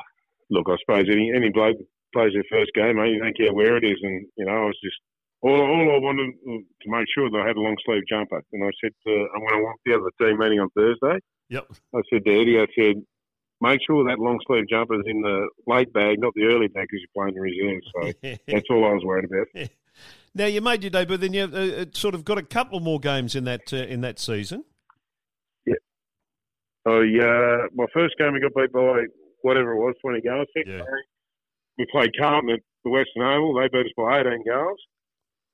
look, 0.51 0.67
I 0.69 0.77
suppose 0.81 1.07
any 1.11 1.33
any 1.35 1.51
bloke 1.51 1.77
plays 2.13 2.33
their 2.35 2.45
first 2.51 2.73
game, 2.75 2.97
mate. 2.97 3.13
You 3.13 3.21
don't 3.21 3.37
care 3.37 3.55
where 3.55 3.79
it 3.79 3.85
is, 3.85 3.97
and 4.03 4.27
you 4.37 4.45
know 4.45 4.53
I 4.53 4.65
was 4.65 4.79
just 4.83 4.97
all, 5.43 5.61
all 5.61 5.95
I 5.95 5.99
wanted 5.99 6.33
to 6.45 6.89
make 6.91 7.07
sure 7.15 7.31
that 7.31 7.41
I 7.41 7.47
had 7.47 7.57
a 7.57 7.61
long 7.61 7.77
sleeve 7.85 8.03
jumper. 8.09 8.43
And 8.53 8.65
I 8.65 8.71
said, 8.83 8.93
to, 9.07 9.27
I'm 9.35 9.41
going 9.41 9.61
to 9.61 9.65
walk 9.65 9.77
out 9.89 10.07
of 10.07 10.13
the 10.19 10.25
team 10.25 10.39
meeting 10.39 10.61
on 10.61 10.69
Thursday. 10.71 11.19
Yep. 11.49 11.67
I 11.95 12.01
said 12.13 12.25
to 12.25 12.41
Eddie, 12.41 12.61
I 12.61 12.67
said, 12.79 13.03
make 13.61 13.81
sure 13.87 14.05
that 14.05 14.19
long 14.19 14.39
sleeve 14.47 14.69
jumper 14.69 14.95
is 14.97 15.07
in 15.07 15.23
the 15.23 15.49
late 15.67 15.93
bag, 15.93 16.21
not 16.21 16.35
the 16.35 16.45
early 16.45 16.69
bag, 16.69 16.87
because 16.91 17.01
you're 17.01 17.17
playing 17.17 17.35
the 17.35 17.41
reserve. 17.41 17.83
So 17.95 18.39
that's 18.53 18.67
all 18.71 18.85
I 18.85 18.93
was 18.93 19.05
worried 19.05 19.27
about. 19.27 19.71
Now 20.33 20.47
you 20.47 20.61
made 20.61 20.85
your 20.85 20.91
debut, 20.91 21.17
then 21.17 21.33
you 21.33 21.43
uh, 21.43 21.87
sort 21.93 22.15
of 22.15 22.25
got 22.25 22.39
a 22.39 22.45
couple 22.45 22.79
more 22.79 23.01
games 23.01 23.35
in 23.35 23.43
that 23.45 23.73
uh, 23.73 23.79
in 23.79 24.01
that 24.03 24.21
season. 24.21 24.63
Yeah. 25.67 25.75
Oh 26.87 27.01
yeah, 27.01 27.67
my 27.75 27.87
first 27.93 28.15
game 28.17 28.35
we 28.35 28.41
got 28.41 28.55
beat 28.55 28.73
by 28.73 29.07
whatever 29.43 29.73
it 29.73 29.79
was, 29.79 29.97
twenty 30.01 30.21
goals. 30.21 30.47
Yeah. 30.65 30.83
We 31.77 31.87
played 31.91 32.11
Carlton 32.17 32.51
at 32.51 32.61
the 32.85 32.91
Western 32.91 33.25
Oval. 33.25 33.55
They 33.55 33.69
beat 33.73 33.87
us 33.87 33.93
by 33.97 34.21
eighteen 34.21 34.45
goals 34.47 34.79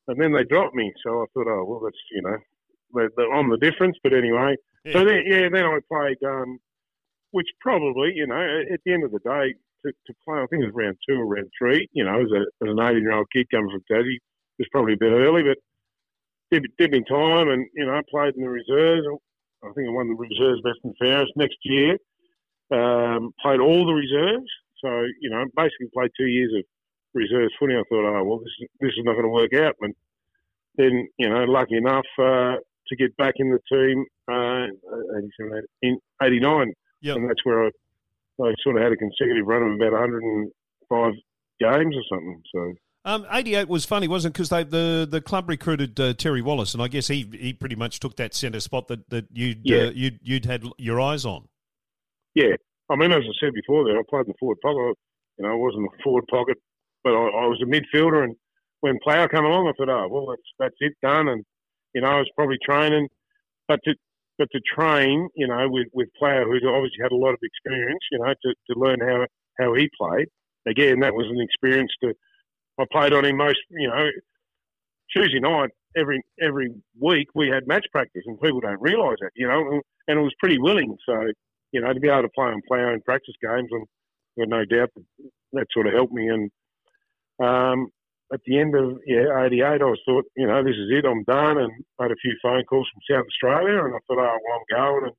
and 0.08 0.20
then 0.20 0.32
they 0.32 0.44
dropped 0.44 0.74
me. 0.74 0.92
So 1.04 1.22
I 1.22 1.24
thought, 1.32 1.48
oh 1.48 1.64
well, 1.64 1.80
that's 1.84 1.96
you 2.12 2.22
know, 2.22 3.08
they're 3.16 3.32
on 3.32 3.48
the 3.48 3.58
difference. 3.58 3.96
But 4.02 4.12
anyway, 4.12 4.56
yeah. 4.84 4.92
so 4.92 5.04
then 5.04 5.22
yeah, 5.26 5.48
then 5.52 5.64
I 5.64 5.78
played, 5.90 6.18
um, 6.24 6.58
which 7.30 7.48
probably 7.60 8.12
you 8.14 8.26
know, 8.26 8.62
at 8.72 8.80
the 8.84 8.92
end 8.92 9.04
of 9.04 9.12
the 9.12 9.20
day, 9.20 9.54
to, 9.84 9.92
to 9.92 10.14
play, 10.24 10.38
I 10.38 10.46
think 10.46 10.62
it 10.62 10.72
was 10.72 10.74
round 10.74 10.96
two 11.08 11.16
or 11.16 11.26
round 11.26 11.50
three. 11.58 11.88
You 11.92 12.04
know, 12.04 12.20
as, 12.20 12.30
a, 12.32 12.40
as 12.64 12.70
an 12.72 12.80
eighteen-year-old 12.80 13.26
kid 13.32 13.46
coming 13.50 13.70
from 13.70 13.82
Tassie, 13.90 14.16
it 14.16 14.58
was 14.58 14.68
probably 14.72 14.94
a 14.94 14.98
bit 14.98 15.12
early, 15.12 15.42
but 15.42 15.58
did, 16.50 16.64
did 16.78 16.92
me 16.92 17.02
time, 17.08 17.48
and 17.48 17.66
you 17.74 17.86
know, 17.86 17.94
I 17.94 18.02
played 18.10 18.34
in 18.36 18.42
the 18.42 18.50
reserves. 18.50 19.06
I 19.64 19.72
think 19.74 19.88
I 19.88 19.92
won 19.92 20.08
the 20.08 20.14
reserves 20.14 20.62
best 20.62 20.78
and 20.84 20.94
fairest 21.00 21.32
next 21.36 21.58
year. 21.64 21.98
Um, 22.70 23.32
played 23.42 23.60
all 23.60 23.86
the 23.86 23.92
reserves, 23.92 24.46
so 24.82 24.88
you 25.20 25.30
know, 25.30 25.44
basically 25.56 25.88
played 25.94 26.10
two 26.16 26.26
years 26.26 26.52
of 26.56 26.64
reserves 27.16 27.54
footy. 27.58 27.74
I 27.74 27.82
thought, 27.88 28.04
oh 28.04 28.24
well, 28.24 28.38
this 28.38 28.52
is, 28.60 28.68
this 28.80 28.90
is 28.90 29.04
not 29.04 29.14
going 29.14 29.24
to 29.24 29.30
work 29.30 29.54
out. 29.54 29.74
And 29.80 29.94
then, 30.76 31.08
you 31.18 31.28
know, 31.28 31.44
lucky 31.44 31.76
enough 31.76 32.06
uh, 32.18 32.56
to 32.88 32.96
get 32.96 33.16
back 33.16 33.34
in 33.38 33.50
the 33.50 33.58
team 33.70 34.04
uh, 34.30 34.66
in 35.82 35.98
'89, 36.22 36.72
yep. 37.00 37.16
and 37.16 37.28
that's 37.28 37.44
where 37.44 37.64
I, 37.64 37.70
I 38.42 38.52
sort 38.62 38.76
of 38.76 38.82
had 38.82 38.92
a 38.92 38.96
consecutive 38.96 39.46
run 39.46 39.62
of 39.62 39.74
about 39.74 39.92
105 39.92 41.12
games 41.60 41.96
or 41.96 42.02
something. 42.10 42.42
So. 42.54 42.72
Um, 43.04 43.24
88 43.30 43.68
was 43.68 43.84
funny, 43.84 44.08
wasn't 44.08 44.32
it? 44.32 44.48
Because 44.48 44.68
the, 44.68 45.06
the 45.08 45.20
club 45.20 45.48
recruited 45.48 45.98
uh, 46.00 46.14
Terry 46.14 46.42
Wallace, 46.42 46.74
and 46.74 46.82
I 46.82 46.88
guess 46.88 47.06
he 47.06 47.28
he 47.32 47.52
pretty 47.52 47.76
much 47.76 48.00
took 48.00 48.16
that 48.16 48.34
centre 48.34 48.58
spot 48.58 48.88
that, 48.88 49.08
that 49.10 49.26
you'd, 49.32 49.60
yeah. 49.62 49.76
uh, 49.84 49.90
you'd, 49.94 50.18
you'd 50.22 50.44
had 50.44 50.64
your 50.76 51.00
eyes 51.00 51.24
on. 51.24 51.46
Yeah. 52.34 52.56
I 52.90 52.96
mean, 52.96 53.12
as 53.12 53.22
I 53.22 53.32
said 53.40 53.54
before, 53.54 53.84
there 53.84 53.98
I 53.98 54.02
played 54.10 54.26
in 54.26 54.32
the 54.32 54.34
forward 54.40 54.60
pocket. 54.60 54.98
You 55.38 55.46
know, 55.46 55.52
I 55.52 55.54
wasn't 55.54 55.86
a 55.86 56.02
forward 56.02 56.26
pocket 56.28 56.58
but 57.06 57.14
I, 57.14 57.22
I 57.22 57.46
was 57.46 57.62
a 57.62 57.70
midfielder, 57.70 58.24
and 58.24 58.34
when 58.80 58.98
Plough 59.00 59.28
came 59.28 59.44
along, 59.44 59.68
I 59.68 59.72
thought, 59.78 59.88
oh 59.88 60.08
well, 60.10 60.26
that's 60.26 60.48
that's 60.58 60.76
it 60.80 60.94
done, 61.02 61.28
and 61.28 61.44
you 61.94 62.00
know 62.00 62.08
I 62.08 62.18
was 62.18 62.30
probably 62.36 62.58
training, 62.64 63.06
but 63.68 63.78
to 63.84 63.94
but 64.38 64.48
to 64.50 64.60
train, 64.60 65.28
you 65.36 65.46
know, 65.46 65.68
with 65.70 65.86
with 65.92 66.08
Plough, 66.18 66.44
who's 66.44 66.64
obviously 66.66 66.98
had 67.00 67.12
a 67.12 67.16
lot 67.16 67.34
of 67.34 67.38
experience, 67.42 68.02
you 68.10 68.18
know, 68.18 68.34
to, 68.42 68.54
to 68.70 68.80
learn 68.80 68.98
how 68.98 69.26
how 69.60 69.74
he 69.74 69.88
played. 69.96 70.26
Again, 70.66 70.98
that 71.00 71.14
was 71.14 71.26
an 71.30 71.40
experience 71.40 71.92
to 72.02 72.12
I 72.78 72.84
played 72.90 73.12
on 73.12 73.24
him 73.24 73.36
most, 73.36 73.58
you 73.70 73.88
know, 73.88 74.06
Tuesday 75.14 75.38
night 75.38 75.70
every 75.96 76.20
every 76.40 76.70
week 77.00 77.28
we 77.34 77.48
had 77.48 77.68
match 77.68 77.86
practice, 77.92 78.24
and 78.26 78.40
people 78.40 78.60
don't 78.60 78.80
realise 78.80 79.18
that, 79.20 79.30
you 79.36 79.46
know, 79.46 79.80
and 80.08 80.18
it 80.18 80.22
was 80.22 80.34
pretty 80.40 80.58
willing. 80.58 80.96
So, 81.06 81.14
you 81.72 81.80
know, 81.80 81.92
to 81.92 82.00
be 82.00 82.08
able 82.08 82.22
to 82.22 82.28
play 82.34 82.46
on 82.46 82.60
Plough 82.68 82.94
in 82.94 83.00
practice 83.02 83.34
games, 83.40 83.68
and 83.70 83.86
I've 84.40 84.48
no 84.48 84.64
doubt 84.64 84.90
that, 84.94 85.04
that 85.52 85.66
sort 85.72 85.86
of 85.86 85.94
helped 85.94 86.12
me. 86.12 86.28
And 86.28 86.50
um, 87.42 87.88
at 88.32 88.40
the 88.44 88.58
end 88.58 88.74
of 88.74 88.98
yeah 89.06 89.44
'88, 89.44 89.62
I 89.62 89.76
was 89.84 90.00
thought, 90.06 90.24
you 90.36 90.46
know, 90.46 90.62
this 90.64 90.74
is 90.74 90.90
it. 90.90 91.04
I'm 91.04 91.22
done, 91.24 91.58
and 91.58 91.72
I 91.98 92.04
had 92.04 92.12
a 92.12 92.16
few 92.16 92.34
phone 92.42 92.64
calls 92.64 92.88
from 92.92 93.16
South 93.16 93.26
Australia, 93.26 93.84
and 93.84 93.94
I 93.94 93.98
thought, 94.06 94.18
oh, 94.18 94.38
well, 94.42 94.58
I'm 94.58 94.76
going, 94.76 95.04
and 95.04 95.14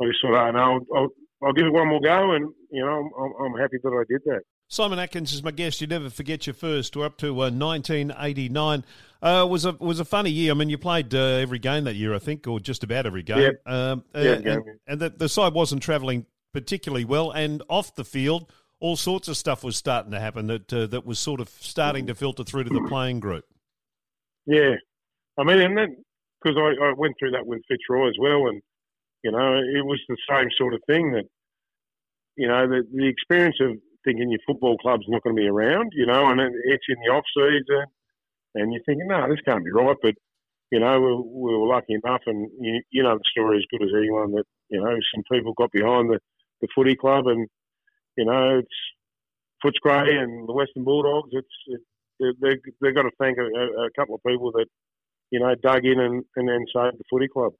I 0.00 0.10
just 0.10 0.22
thought, 0.22 0.34
oh 0.34 0.50
no, 0.52 0.58
I'll, 0.60 0.96
I'll, 0.96 1.08
I'll 1.42 1.52
give 1.52 1.66
it 1.66 1.72
one 1.72 1.88
more 1.88 2.00
go, 2.00 2.32
and 2.32 2.48
you 2.70 2.84
know, 2.84 3.10
I'm, 3.18 3.46
I'm 3.46 3.60
happy 3.60 3.78
that 3.82 3.88
I 3.90 4.04
did 4.08 4.20
that. 4.26 4.42
Simon 4.68 5.00
Atkins 5.00 5.32
is 5.32 5.42
my 5.42 5.50
guest. 5.50 5.80
You 5.80 5.88
never 5.88 6.08
forget 6.10 6.46
your 6.46 6.54
first. 6.54 6.96
We're 6.96 7.06
up 7.06 7.18
to 7.18 7.30
uh, 7.30 7.50
1989. 7.50 8.84
Uh, 9.20 9.46
was 9.50 9.64
a 9.64 9.72
was 9.72 9.98
a 9.98 10.04
funny 10.04 10.30
year. 10.30 10.52
I 10.52 10.54
mean, 10.54 10.70
you 10.70 10.78
played 10.78 11.12
uh, 11.12 11.18
every 11.18 11.58
game 11.58 11.84
that 11.84 11.96
year, 11.96 12.14
I 12.14 12.20
think, 12.20 12.46
or 12.46 12.60
just 12.60 12.84
about 12.84 13.04
every 13.04 13.24
game. 13.24 13.38
Yeah. 13.66 13.90
Um, 13.90 14.04
Yeah, 14.14 14.32
and, 14.34 14.44
game. 14.44 14.62
and 14.86 15.00
the, 15.00 15.10
the 15.10 15.28
side 15.28 15.54
wasn't 15.54 15.82
travelling 15.82 16.24
particularly 16.52 17.04
well. 17.04 17.32
And 17.32 17.62
off 17.68 17.96
the 17.96 18.04
field, 18.04 18.52
all 18.80 18.96
sorts 18.96 19.28
of 19.28 19.36
stuff 19.36 19.62
was 19.62 19.76
starting 19.76 20.10
to 20.12 20.20
happen 20.20 20.46
that 20.48 20.72
uh, 20.72 20.86
that 20.86 21.06
was 21.06 21.18
sort 21.18 21.40
of 21.40 21.48
starting 21.48 22.06
to 22.06 22.14
filter 22.14 22.42
through 22.42 22.64
to 22.64 22.70
the 22.70 22.86
playing 22.88 23.20
group. 23.20 23.44
Yeah, 24.46 24.74
I 25.38 25.44
mean, 25.44 25.60
and 25.60 25.76
then 25.76 25.96
because 26.42 26.56
I, 26.58 26.86
I 26.86 26.92
went 26.96 27.14
through 27.18 27.32
that 27.32 27.46
with 27.46 27.60
Fitzroy 27.68 28.08
as 28.08 28.16
well, 28.18 28.48
and 28.48 28.60
you 29.22 29.30
know, 29.30 29.56
it 29.56 29.84
was 29.84 30.00
the 30.08 30.16
same 30.28 30.48
sort 30.56 30.74
of 30.74 30.80
thing 30.86 31.12
that 31.12 31.24
you 32.36 32.48
know 32.48 32.66
the 32.66 32.82
the 32.92 33.06
experience 33.06 33.56
of 33.60 33.76
thinking 34.04 34.30
your 34.30 34.40
football 34.46 34.78
club's 34.78 35.04
not 35.08 35.22
going 35.22 35.36
to 35.36 35.40
be 35.42 35.48
around, 35.48 35.92
you 35.94 36.06
know, 36.06 36.30
and 36.30 36.40
it's 36.40 36.86
in 36.88 36.96
the 37.04 37.12
off 37.12 37.24
season, 37.36 37.84
and 38.54 38.72
you're 38.72 38.82
thinking, 38.84 39.06
no, 39.06 39.28
this 39.28 39.40
can't 39.44 39.64
be 39.64 39.70
right, 39.70 39.96
but 40.02 40.14
you 40.72 40.80
know, 40.80 41.00
we, 41.00 41.50
we 41.50 41.58
were 41.58 41.66
lucky 41.66 41.94
enough, 41.94 42.22
and 42.26 42.48
you, 42.58 42.80
you 42.90 43.02
know 43.02 43.16
the 43.16 43.30
story 43.30 43.58
as 43.58 43.64
good 43.70 43.84
as 43.84 43.92
anyone 43.94 44.32
that 44.32 44.44
you 44.70 44.80
know 44.80 44.96
some 45.14 45.22
people 45.30 45.52
got 45.52 45.70
behind 45.72 46.10
the 46.10 46.18
the 46.62 46.68
footy 46.74 46.96
club, 46.96 47.26
and 47.26 47.46
you 48.16 48.24
know 48.24 48.58
it's 48.58 48.68
Footscray 49.64 50.22
and 50.22 50.48
the 50.48 50.52
Western 50.52 50.84
Bulldogs. 50.84 51.30
It's 51.32 51.48
it, 51.66 51.80
they 52.18 52.26
they 52.40 52.56
they've 52.80 52.94
got 52.94 53.02
to 53.02 53.10
thank 53.18 53.38
a, 53.38 53.42
a 53.42 53.90
couple 53.98 54.14
of 54.14 54.22
people 54.26 54.52
that 54.52 54.66
you 55.30 55.40
know 55.40 55.54
dug 55.62 55.84
in 55.84 56.00
and, 56.00 56.24
and 56.36 56.48
then 56.48 56.64
saved 56.74 56.98
the 56.98 57.04
footy 57.10 57.28
club. 57.28 57.52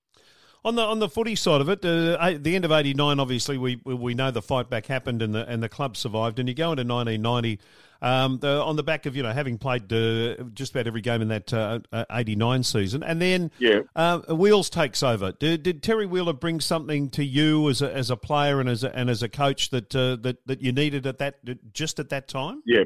On 0.63 0.75
the 0.75 0.83
on 0.83 0.99
the 0.99 1.09
footy 1.09 1.35
side 1.37 1.63
of 1.63 1.71
it, 1.71 1.83
uh, 1.85 2.37
the 2.39 2.55
end 2.55 2.67
of 2.67 2.71
'89, 2.73 3.19
obviously 3.19 3.57
we 3.57 3.81
we- 3.85 3.95
we 3.95 4.15
know 4.15 4.31
the 4.31 4.43
fight 4.43 4.69
back 4.69 4.87
happened 4.87 5.23
and 5.23 5.35
the 5.35 5.49
and 5.49 5.63
the 5.63 5.71
club 5.71 5.97
survived. 5.97 6.39
And 6.39 6.49
you 6.51 6.55
go 6.55 6.73
into 6.73 6.85
1990 6.85 7.59
um, 8.03 8.39
the, 8.41 8.63
on 8.63 8.77
the 8.77 8.83
back 8.83 9.07
of 9.07 9.17
you 9.17 9.23
know 9.23 9.33
having 9.33 9.57
played 9.57 9.91
uh, 9.91 10.35
just 10.53 10.73
about 10.75 10.87
every 10.87 11.01
game 11.01 11.23
in 11.23 11.29
that 11.29 11.51
uh, 11.55 11.81
'89 12.11 12.63
season, 12.63 13.03
and 13.03 13.23
then 13.23 13.51
Yeah. 13.59 13.81
uh, 13.97 14.21
Wheels 14.35 14.69
takes 14.69 15.03
over. 15.03 15.33
Did, 15.33 15.63
did 15.63 15.83
Terry 15.83 16.05
Wheeler 16.07 16.35
bring 16.35 16.61
something 16.61 17.09
to 17.11 17.25
you 17.25 17.69
as 17.71 17.81
a, 17.81 17.91
as 17.95 18.11
a 18.11 18.17
player 18.17 18.61
and 18.61 18.69
as 18.69 18.85
a, 18.85 18.95
and 18.95 19.09
as 19.09 19.23
a 19.23 19.29
coach 19.31 19.71
that 19.71 19.95
uh, 19.97 20.17
that 20.17 20.47
that 20.47 20.61
you 20.61 20.73
needed 20.73 21.07
at 21.07 21.17
that 21.19 21.37
just 21.73 21.99
at 21.99 22.11
that 22.11 22.29
time? 22.29 22.63
Yeah. 22.67 22.85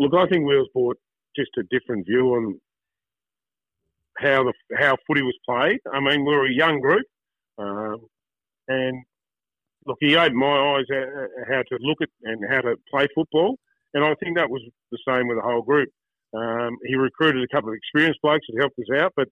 Look, 0.00 0.12
I 0.14 0.26
think 0.28 0.44
Wheels 0.44 0.68
brought 0.72 0.98
just 1.36 1.50
a 1.56 1.62
different 1.70 2.06
view 2.06 2.30
on 2.34 2.60
how 4.18 4.44
the 4.44 4.52
how 4.76 4.96
footy 5.06 5.22
was 5.22 5.36
played. 5.48 5.80
I 5.92 6.00
mean, 6.00 6.24
we 6.24 6.34
were 6.34 6.46
a 6.46 6.52
young 6.52 6.80
group, 6.80 7.06
um, 7.58 7.98
and 8.68 9.04
look, 9.86 9.98
he 10.00 10.16
opened 10.16 10.36
my 10.36 10.46
eyes 10.76 10.84
at 10.90 11.08
how 11.48 11.62
to 11.62 11.78
look 11.80 11.98
at 12.00 12.08
and 12.22 12.42
how 12.50 12.60
to 12.62 12.76
play 12.90 13.06
football. 13.14 13.56
And 13.92 14.04
I 14.04 14.14
think 14.14 14.36
that 14.36 14.50
was 14.50 14.62
the 14.90 14.98
same 15.06 15.28
with 15.28 15.38
the 15.38 15.42
whole 15.42 15.62
group. 15.62 15.88
Um, 16.34 16.76
he 16.84 16.96
recruited 16.96 17.44
a 17.44 17.54
couple 17.54 17.70
of 17.70 17.76
experienced 17.76 18.20
blokes 18.22 18.46
that 18.48 18.60
helped 18.60 18.78
us 18.78 19.00
out, 19.00 19.12
but 19.16 19.28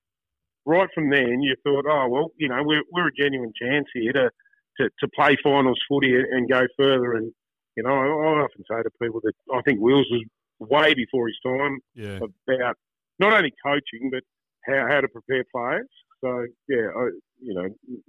right 0.65 0.89
from 0.95 1.11
then, 1.11 1.43
you 1.43 1.57
thought, 1.65 1.85
oh 1.89 2.09
well, 2.09 2.31
you 2.37 2.49
know, 2.49 2.63
we're 2.63 2.83
we're 2.93 3.09
a 3.09 3.13
genuine 3.21 3.53
chance 3.61 3.87
here 3.93 4.13
to 4.13 4.31
to, 4.79 4.89
to 5.01 5.09
play 5.15 5.37
finals 5.43 5.81
footy 5.89 6.15
and, 6.15 6.27
and 6.27 6.51
go 6.51 6.63
further. 6.79 7.15
And 7.15 7.33
you 7.77 7.83
know, 7.83 7.91
I, 7.91 8.07
I 8.07 8.43
often 8.45 8.65
say 8.71 8.83
to 8.83 8.91
people 9.03 9.21
that 9.25 9.35
I 9.53 9.63
think 9.63 9.81
Wheels 9.81 10.07
was 10.11 10.23
way 10.61 10.95
before 10.95 11.27
his 11.27 11.39
time 11.45 11.79
Yeah. 11.95 12.21
about 12.49 12.77
not 13.19 13.33
only 13.33 13.53
coaching 13.65 14.11
but 14.11 14.23
how, 14.65 14.87
how 14.89 15.01
to 15.01 15.09
prepare 15.09 15.45
players. 15.55 15.89
So 16.23 16.47
yeah, 16.69 16.89
I, 16.97 17.11
you 17.41 17.55
know, 17.55 17.69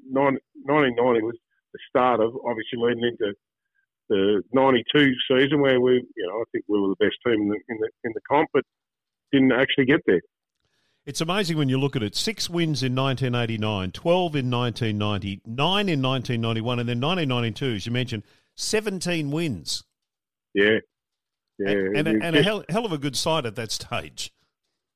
nine, 0.10 0.38
1990 0.64 1.22
was 1.22 1.36
the 1.74 1.80
start 1.90 2.20
of 2.20 2.34
obviously 2.46 2.78
leading 2.78 3.04
into 3.04 3.34
the 4.10 4.44
92 4.54 5.14
season 5.30 5.62
where 5.62 5.80
we, 5.80 5.94
you 6.16 6.28
know, 6.28 6.36
I 6.36 6.44
think 6.52 6.66
we 6.68 6.80
were 6.80 6.90
the 6.90 7.06
best 7.06 7.16
team 7.26 7.42
in 7.42 7.50
the 7.50 7.60
in 7.70 7.78
the, 7.80 7.90
in 8.04 8.12
the 8.14 8.22
comp, 8.30 8.50
but 8.54 8.64
didn't 9.32 9.52
actually 9.52 9.86
get 9.86 10.02
there. 10.06 10.22
It's 11.06 11.20
amazing 11.20 11.58
when 11.58 11.68
you 11.68 11.78
look 11.78 11.98
at 11.98 12.04
it. 12.04 12.16
Six 12.16 12.50
wins 12.50 12.82
in 12.82 12.96
1989, 12.96 13.92
12 13.92 14.36
in 14.38 14.50
1990, 14.50 15.42
nine 15.46 15.90
in 15.90 16.02
1991, 16.02 16.80
and 16.80 16.88
then 16.88 17.02
1992, 17.02 17.76
as 17.76 17.86
you 17.86 17.92
mentioned, 17.92 18.24
17 18.56 19.30
wins. 19.30 19.84
Yeah, 20.54 20.78
yeah, 21.60 21.72
and, 21.72 22.08
and, 22.08 22.24
and 22.24 22.36
a 22.38 22.44
hell, 22.44 22.64
hell 22.70 22.86
of 22.86 22.94
a 22.94 22.98
good 22.98 23.18
side 23.18 23.46
at 23.46 23.56
that 23.56 23.72
stage. 23.72 24.32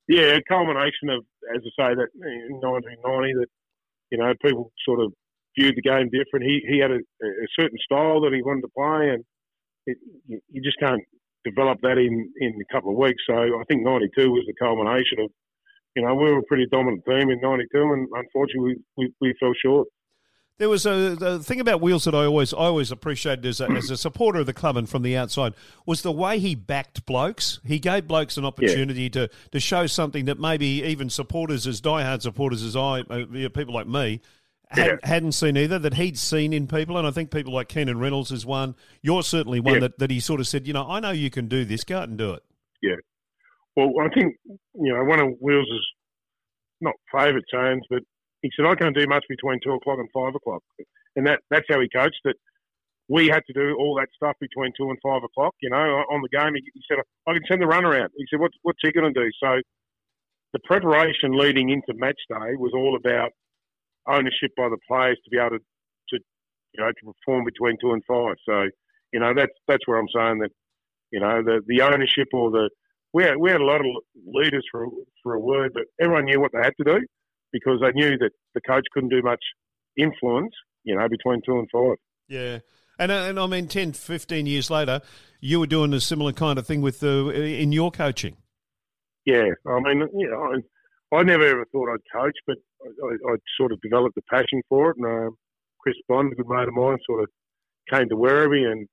yeah, 0.07 0.37
a 0.37 0.41
culmination 0.47 1.09
of, 1.09 1.25
as 1.55 1.61
I 1.61 1.71
say, 1.75 1.89
that 1.95 2.09
in 2.15 2.59
1990 2.59 3.33
that 3.39 3.49
you 4.11 4.17
know 4.17 4.33
people 4.41 4.71
sort 4.85 4.99
of 4.99 5.13
viewed 5.57 5.75
the 5.75 5.81
game 5.81 6.09
different. 6.09 6.45
He 6.45 6.61
he 6.67 6.79
had 6.79 6.91
a, 6.91 6.99
a 6.99 7.47
certain 7.59 7.77
style 7.83 8.21
that 8.21 8.33
he 8.33 8.41
wanted 8.41 8.61
to 8.61 8.73
play, 8.75 9.13
and 9.13 9.23
it, 9.85 9.97
you, 10.27 10.61
just 10.61 10.79
can't 10.79 11.01
develop 11.43 11.79
that 11.81 11.97
in 11.97 12.31
in 12.39 12.53
a 12.61 12.73
couple 12.73 12.91
of 12.91 12.97
weeks. 12.97 13.23
So 13.27 13.35
I 13.35 13.63
think 13.67 13.83
92 13.83 14.31
was 14.31 14.45
the 14.47 14.53
culmination 14.59 15.19
of. 15.19 15.31
You 15.95 16.05
know, 16.05 16.13
we 16.13 16.29
were 16.29 16.37
a 16.37 16.43
pretty 16.43 16.67
dominant 16.71 17.01
team 17.09 17.31
in 17.31 17.41
'92, 17.41 17.67
and 17.73 18.07
unfortunately, 18.13 18.75
we, 18.97 19.09
we, 19.09 19.13
we 19.19 19.33
fell 19.39 19.53
short. 19.65 19.87
There 20.59 20.69
was 20.69 20.87
a 20.87 21.15
the 21.15 21.39
thing 21.39 21.59
about 21.59 21.81
Wheels 21.81 22.05
that 22.05 22.15
I 22.15 22.25
always 22.25 22.51
I 22.51 22.57
always 22.57 22.91
appreciated 22.91 23.45
as 23.45 23.61
a, 23.61 23.69
as 23.71 23.91
a 23.91 23.97
supporter 23.97 24.39
of 24.39 24.47
the 24.47 24.53
club 24.53 24.75
and 24.75 24.89
from 24.89 25.03
the 25.03 25.15
outside 25.15 25.53
was 25.85 26.01
the 26.01 26.11
way 26.11 26.39
he 26.39 26.55
backed 26.55 27.05
blokes. 27.05 27.59
He 27.63 27.77
gave 27.77 28.07
blokes 28.07 28.37
an 28.37 28.45
opportunity 28.45 29.07
to 29.11 29.29
to 29.51 29.59
show 29.59 29.85
something 29.85 30.25
that 30.25 30.39
maybe 30.39 30.65
even 30.83 31.11
supporters 31.11 31.67
as 31.67 31.79
diehard 31.79 32.23
supporters 32.23 32.63
as 32.63 32.75
I, 32.75 33.01
uh, 33.01 33.25
people 33.49 33.73
like 33.75 33.85
me, 33.87 34.19
had, 34.69 34.87
Yeah. 34.87 34.95
hadn't 35.03 35.33
seen 35.33 35.57
either. 35.57 35.77
That 35.77 35.93
he'd 35.93 36.17
seen 36.17 36.53
in 36.53 36.65
people, 36.67 36.97
and 36.97 37.05
I 37.05 37.11
think 37.11 37.29
people 37.29 37.53
like 37.53 37.67
Keenan 37.67 37.99
Reynolds 37.99 38.31
is 38.31 38.43
one. 38.43 38.73
You're 39.03 39.21
certainly 39.21 39.59
one 39.59 39.75
Yeah. 39.75 39.79
that, 39.81 39.99
that 39.99 40.09
he 40.09 40.19
sort 40.19 40.39
of 40.39 40.47
said, 40.47 40.65
you 40.65 40.73
know, 40.73 40.89
I 40.89 40.99
know 40.99 41.11
you 41.11 41.29
can 41.29 41.47
do 41.47 41.65
this. 41.65 41.83
Go 41.83 41.99
out 41.99 42.09
and 42.09 42.17
do 42.17 42.33
it. 42.33 42.43
Yeah. 42.81 42.95
Well, 43.75 43.91
I 44.01 44.09
think 44.09 44.35
you 44.47 44.91
know 44.91 45.03
one 45.03 45.19
of 45.19 45.35
Wheels' 45.39 45.67
not 46.81 46.95
favourite 47.11 47.45
sayings, 47.53 47.83
but 47.91 48.01
he 48.41 48.51
said 48.55 48.65
I 48.65 48.75
can't 48.75 48.95
do 48.95 49.05
much 49.07 49.25
between 49.29 49.59
two 49.63 49.73
o'clock 49.73 49.99
and 49.99 50.09
five 50.13 50.35
o'clock, 50.35 50.63
and 51.15 51.25
that 51.27 51.41
that's 51.49 51.65
how 51.69 51.79
he 51.79 51.89
coached 51.89 52.21
it. 52.25 52.35
We 53.09 53.27
had 53.27 53.43
to 53.47 53.53
do 53.53 53.75
all 53.79 53.95
that 53.95 54.09
stuff 54.15 54.35
between 54.39 54.73
two 54.77 54.89
and 54.89 54.97
five 55.01 55.23
o'clock. 55.23 55.55
You 55.61 55.69
know, 55.69 55.77
on 55.77 56.21
the 56.21 56.29
game, 56.29 56.53
he, 56.55 56.61
he 56.73 56.81
said 56.87 56.99
I 57.27 57.33
can 57.33 57.43
send 57.47 57.61
the 57.61 57.67
runner 57.67 57.95
out. 57.99 58.11
He 58.17 58.25
said, 58.29 58.39
"What's 58.39 58.57
what's 58.61 58.79
he 58.81 58.91
going 58.91 59.13
to 59.13 59.19
do?" 59.19 59.29
So 59.41 59.61
the 60.53 60.59
preparation 60.65 61.37
leading 61.37 61.69
into 61.69 61.93
match 61.95 62.19
day 62.29 62.55
was 62.57 62.71
all 62.75 62.95
about 62.95 63.31
ownership 64.07 64.51
by 64.55 64.69
the 64.69 64.77
players 64.87 65.19
to 65.23 65.29
be 65.29 65.37
able 65.37 65.57
to, 65.57 65.59
to 65.59 66.19
you 66.73 66.83
know 66.83 66.91
to 66.91 67.13
perform 67.13 67.45
between 67.45 67.77
two 67.81 67.93
and 67.93 68.03
five. 68.07 68.35
So 68.45 68.69
you 69.13 69.19
know 69.19 69.33
that's 69.35 69.53
that's 69.67 69.87
where 69.87 69.97
I'm 69.97 70.09
saying 70.15 70.39
that 70.39 70.51
you 71.11 71.19
know 71.19 71.41
the 71.41 71.61
the 71.67 71.81
ownership 71.81 72.27
or 72.33 72.51
the 72.51 72.69
we 73.13 73.23
had, 73.23 73.37
we 73.37 73.49
had 73.49 73.61
a 73.61 73.65
lot 73.65 73.79
of 73.79 73.87
leaders 74.27 74.65
for 74.71 74.85
for 75.23 75.33
a 75.33 75.39
word, 75.39 75.71
but 75.73 75.83
everyone 75.99 76.25
knew 76.25 76.39
what 76.39 76.51
they 76.53 76.61
had 76.61 76.73
to 76.77 76.83
do 76.83 77.05
because 77.51 77.79
they 77.81 77.91
knew 77.91 78.17
that 78.17 78.31
the 78.53 78.61
coach 78.61 78.85
couldn't 78.93 79.09
do 79.09 79.21
much 79.21 79.43
influence, 79.97 80.53
you 80.83 80.95
know, 80.95 81.07
between 81.09 81.41
two 81.45 81.59
and 81.59 81.67
five. 81.71 81.97
Yeah. 82.27 82.59
And, 82.99 83.11
uh, 83.11 83.25
and 83.29 83.39
I 83.39 83.45
mean, 83.47 83.67
10, 83.67 83.93
15 83.93 84.45
years 84.45 84.69
later, 84.69 85.01
you 85.39 85.59
were 85.59 85.67
doing 85.67 85.93
a 85.93 86.01
similar 86.01 86.33
kind 86.33 86.57
of 86.57 86.65
thing 86.65 86.81
with 86.81 86.99
the, 86.99 87.29
in 87.29 87.71
your 87.71 87.91
coaching. 87.91 88.37
Yeah, 89.25 89.49
I 89.67 89.79
mean, 89.81 90.07
you 90.15 90.29
know, 90.29 90.53
I, 90.53 91.17
I 91.17 91.23
never 91.23 91.45
ever 91.45 91.65
thought 91.71 91.89
I'd 91.91 91.99
coach, 92.17 92.35
but 92.47 92.55
I, 92.81 93.07
I, 93.07 93.33
I 93.33 93.35
sort 93.57 93.73
of 93.73 93.81
developed 93.81 94.17
a 94.17 94.21
passion 94.33 94.61
for 94.69 94.91
it. 94.91 94.97
And 94.97 95.05
um, 95.05 95.37
Chris 95.81 95.95
Bond, 96.07 96.31
a 96.31 96.35
good 96.35 96.47
mate 96.47 96.69
of 96.69 96.73
mine, 96.73 96.97
sort 97.05 97.23
of 97.23 97.29
came 97.91 98.07
to 98.09 98.15
Werribee 98.15 98.71
and 98.71 98.87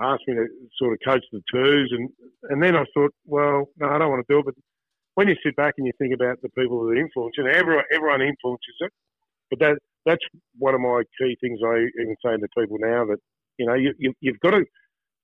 asked 0.00 0.22
me 0.26 0.34
to 0.34 0.46
sort 0.78 0.94
of 0.94 0.98
coach 1.06 1.24
the 1.32 1.42
twos, 1.52 1.92
and 1.92 2.08
and 2.50 2.62
then 2.62 2.76
I 2.76 2.84
thought, 2.94 3.12
well, 3.26 3.66
no, 3.78 3.88
I 3.88 3.98
don't 3.98 4.10
want 4.10 4.26
to 4.26 4.32
do 4.32 4.38
it. 4.38 4.46
But 4.46 4.54
when 5.18 5.26
you 5.26 5.34
sit 5.44 5.56
back 5.56 5.74
and 5.78 5.84
you 5.84 5.92
think 5.98 6.14
about 6.14 6.40
the 6.42 6.48
people 6.50 6.86
that 6.86 6.96
influence, 6.96 7.34
and 7.38 7.48
everyone 7.48 7.82
everyone 7.92 8.22
influences 8.22 8.76
it, 8.78 8.92
but 9.50 9.58
that 9.58 9.76
that's 10.06 10.22
one 10.56 10.76
of 10.76 10.80
my 10.80 11.02
key 11.18 11.36
things 11.40 11.58
I 11.60 11.88
even 12.00 12.14
say 12.24 12.36
to 12.36 12.48
people 12.56 12.76
now 12.78 13.04
that 13.06 13.18
you 13.56 13.66
know 13.66 13.74
you, 13.74 13.92
you 13.98 14.12
you've 14.20 14.38
got 14.38 14.52
to 14.52 14.64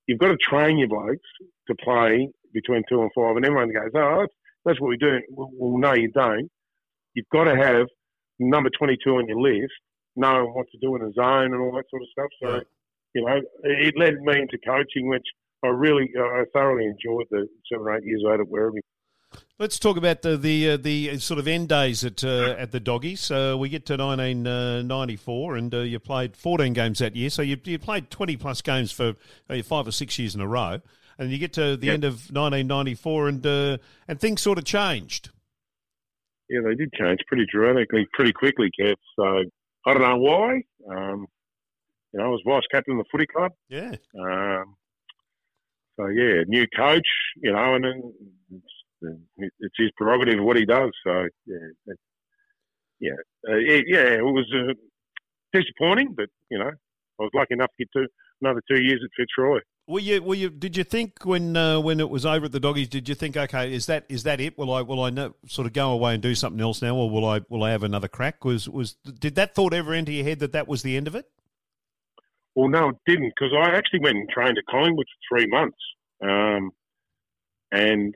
you've 0.05 0.19
got 0.19 0.27
to 0.27 0.37
train 0.37 0.77
your 0.77 0.89
blokes 0.89 1.29
to 1.67 1.75
play 1.75 2.27
between 2.53 2.83
two 2.89 3.03
and 3.03 3.11
five, 3.15 3.37
and 3.37 3.45
everyone 3.45 3.71
goes, 3.71 3.91
oh, 3.95 4.17
that's, 4.19 4.33
that's 4.65 4.81
what 4.81 4.89
we 4.89 4.97
do. 4.97 5.21
Well, 5.31 5.77
no, 5.77 5.93
you 5.93 6.11
don't. 6.11 6.51
You've 7.13 7.29
got 7.31 7.45
to 7.45 7.55
have 7.55 7.87
number 8.37 8.69
22 8.77 9.09
on 9.09 9.29
your 9.29 9.39
list, 9.39 9.73
knowing 10.17 10.53
what 10.53 10.65
to 10.73 10.77
do 10.81 10.97
in 10.97 11.03
a 11.03 11.13
zone 11.13 11.53
and 11.53 11.61
all 11.61 11.71
that 11.71 11.85
sort 11.89 12.01
of 12.01 12.09
stuff. 12.11 12.31
So, 12.43 12.61
you 13.13 13.25
know, 13.25 13.39
it 13.63 13.93
led 13.97 14.21
me 14.21 14.41
into 14.41 14.57
coaching, 14.67 15.07
which 15.07 15.25
I 15.63 15.67
really, 15.67 16.11
uh, 16.17 16.23
I 16.23 16.43
thoroughly 16.53 16.85
enjoyed 16.85 17.27
the 17.31 17.47
seven 17.71 17.87
or 17.87 17.97
eight 17.97 18.03
years 18.03 18.23
out 18.29 18.41
at 18.41 18.47
Werribee. 18.47 18.81
Let's 19.57 19.79
talk 19.79 19.95
about 19.97 20.21
the 20.21 20.35
the, 20.37 20.71
uh, 20.71 20.77
the 20.77 21.17
sort 21.19 21.39
of 21.39 21.47
end 21.47 21.69
days 21.69 22.03
at 22.03 22.23
uh, 22.23 22.55
at 22.57 22.71
the 22.71 22.79
Doggies. 22.79 23.31
Uh, 23.31 23.55
we 23.57 23.69
get 23.69 23.85
to 23.87 23.95
1994, 23.95 25.55
and 25.55 25.73
uh, 25.73 25.79
you 25.79 25.99
played 25.99 26.35
14 26.35 26.73
games 26.73 26.99
that 26.99 27.15
year. 27.15 27.29
So 27.29 27.41
you, 27.41 27.57
you 27.63 27.79
played 27.79 28.09
20 28.09 28.37
plus 28.37 28.61
games 28.61 28.91
for 28.91 29.15
uh, 29.49 29.61
five 29.63 29.87
or 29.87 29.91
six 29.91 30.19
years 30.19 30.35
in 30.35 30.41
a 30.41 30.47
row, 30.47 30.81
and 31.17 31.31
you 31.31 31.37
get 31.37 31.53
to 31.53 31.77
the 31.77 31.87
Yep. 31.87 31.93
end 31.93 32.03
of 32.03 32.13
1994, 32.31 33.27
and 33.27 33.45
uh, 33.45 33.77
and 34.07 34.19
things 34.19 34.41
sort 34.41 34.57
of 34.57 34.65
changed. 34.65 35.29
Yeah, 36.49 36.59
they 36.65 36.75
did 36.75 36.91
change 36.93 37.19
pretty 37.27 37.45
dramatically, 37.51 38.05
pretty 38.13 38.33
quickly, 38.33 38.69
Kev. 38.79 38.95
So 39.15 39.43
I 39.87 39.93
don't 39.93 40.01
know 40.01 40.17
why. 40.17 40.61
Um, 40.89 41.27
you 42.13 42.19
know, 42.19 42.25
I 42.25 42.27
was 42.27 42.41
vice 42.45 42.63
captain 42.71 42.97
of 42.99 43.05
the 43.05 43.09
footy 43.11 43.25
club. 43.25 43.51
Yeah, 43.69 43.95
Um, 44.19 44.75
so 45.97 46.07
yeah, 46.07 46.43
new 46.47 46.65
coach, 46.75 47.07
you 47.37 47.51
know, 47.51 47.75
and 47.75 47.83
then 47.83 48.13
it's, 49.01 49.55
it's 49.59 49.75
his 49.77 49.91
prerogative 49.97 50.39
of 50.39 50.45
what 50.45 50.57
he 50.57 50.65
does. 50.65 50.91
So 51.05 51.27
yeah, 51.45 51.93
yeah, 52.99 53.11
uh, 53.47 53.55
yeah, 53.57 54.17
it 54.17 54.23
was 54.23 54.51
uh, 54.55 54.73
disappointing, 55.53 56.13
but 56.15 56.27
you 56.49 56.59
know, 56.59 56.71
I 57.19 57.23
was 57.23 57.31
lucky 57.33 57.53
enough 57.53 57.69
to 57.77 57.85
get 57.85 57.89
to 57.93 58.07
another 58.41 58.61
two 58.69 58.81
years 58.81 59.01
at 59.03 59.09
Fitzroy. 59.17 59.59
Were 59.87 59.99
you? 59.99 60.23
Were 60.23 60.35
you? 60.35 60.49
Did 60.49 60.75
you 60.75 60.83
think 60.83 61.23
when 61.23 61.55
uh, 61.55 61.79
when 61.79 61.99
it 61.99 62.09
was 62.09 62.25
over 62.25 62.45
at 62.45 62.51
the 62.51 62.59
doggies? 62.59 62.87
Did 62.87 63.07
you 63.07 63.13
think, 63.13 63.37
okay, 63.37 63.71
is 63.71 63.85
that 63.85 64.05
is 64.09 64.23
that 64.23 64.41
it? 64.41 64.57
Will 64.57 64.73
I 64.73 64.81
will 64.81 65.03
I 65.03 65.11
know, 65.11 65.35
sort 65.47 65.67
of 65.67 65.73
go 65.73 65.91
away 65.91 66.15
and 66.15 66.23
do 66.23 66.33
something 66.33 66.59
else 66.59 66.81
now, 66.81 66.95
or 66.95 67.09
will 67.09 67.25
I 67.25 67.41
will 67.49 67.63
I 67.63 67.69
have 67.69 67.83
another 67.83 68.07
crack? 68.07 68.43
Was 68.43 68.67
was 68.67 68.93
did 68.93 69.35
that 69.35 69.53
thought 69.53 69.73
ever 69.73 69.93
enter 69.93 70.11
your 70.11 70.23
head 70.23 70.39
that 70.39 70.53
that 70.53 70.67
was 70.67 70.81
the 70.81 70.97
end 70.97 71.07
of 71.07 71.13
it? 71.13 71.29
Well, 72.55 72.69
no, 72.69 72.89
it 72.89 72.95
didn't 73.05 73.33
because 73.35 73.53
I 73.55 73.75
actually 73.75 73.99
went 73.99 74.17
and 74.17 74.29
trained 74.29 74.57
at 74.57 74.65
Collingwood 74.67 75.05
for 75.05 75.37
three 75.37 75.47
months, 75.47 75.77
um, 76.23 76.71
and 77.71 78.15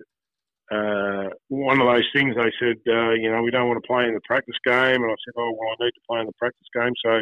uh, 0.72 1.30
one 1.48 1.82
of 1.82 1.88
those 1.88 2.08
things 2.14 2.36
they 2.36 2.52
said, 2.60 2.78
uh, 2.88 3.12
you 3.12 3.32
know, 3.32 3.42
we 3.42 3.52
don't 3.52 3.68
want 3.68 3.82
to 3.82 3.88
play 3.88 4.06
in 4.06 4.14
the 4.14 4.22
practice 4.26 4.58
game, 4.66 5.02
and 5.02 5.12
I 5.12 5.18
said, 5.26 5.34
oh 5.38 5.52
well, 5.58 5.76
I 5.80 5.84
need 5.84 5.92
to 5.92 6.08
play 6.08 6.20
in 6.22 6.28
the 6.28 6.40
practice 6.40 6.68
game, 6.74 6.94
so 7.04 7.22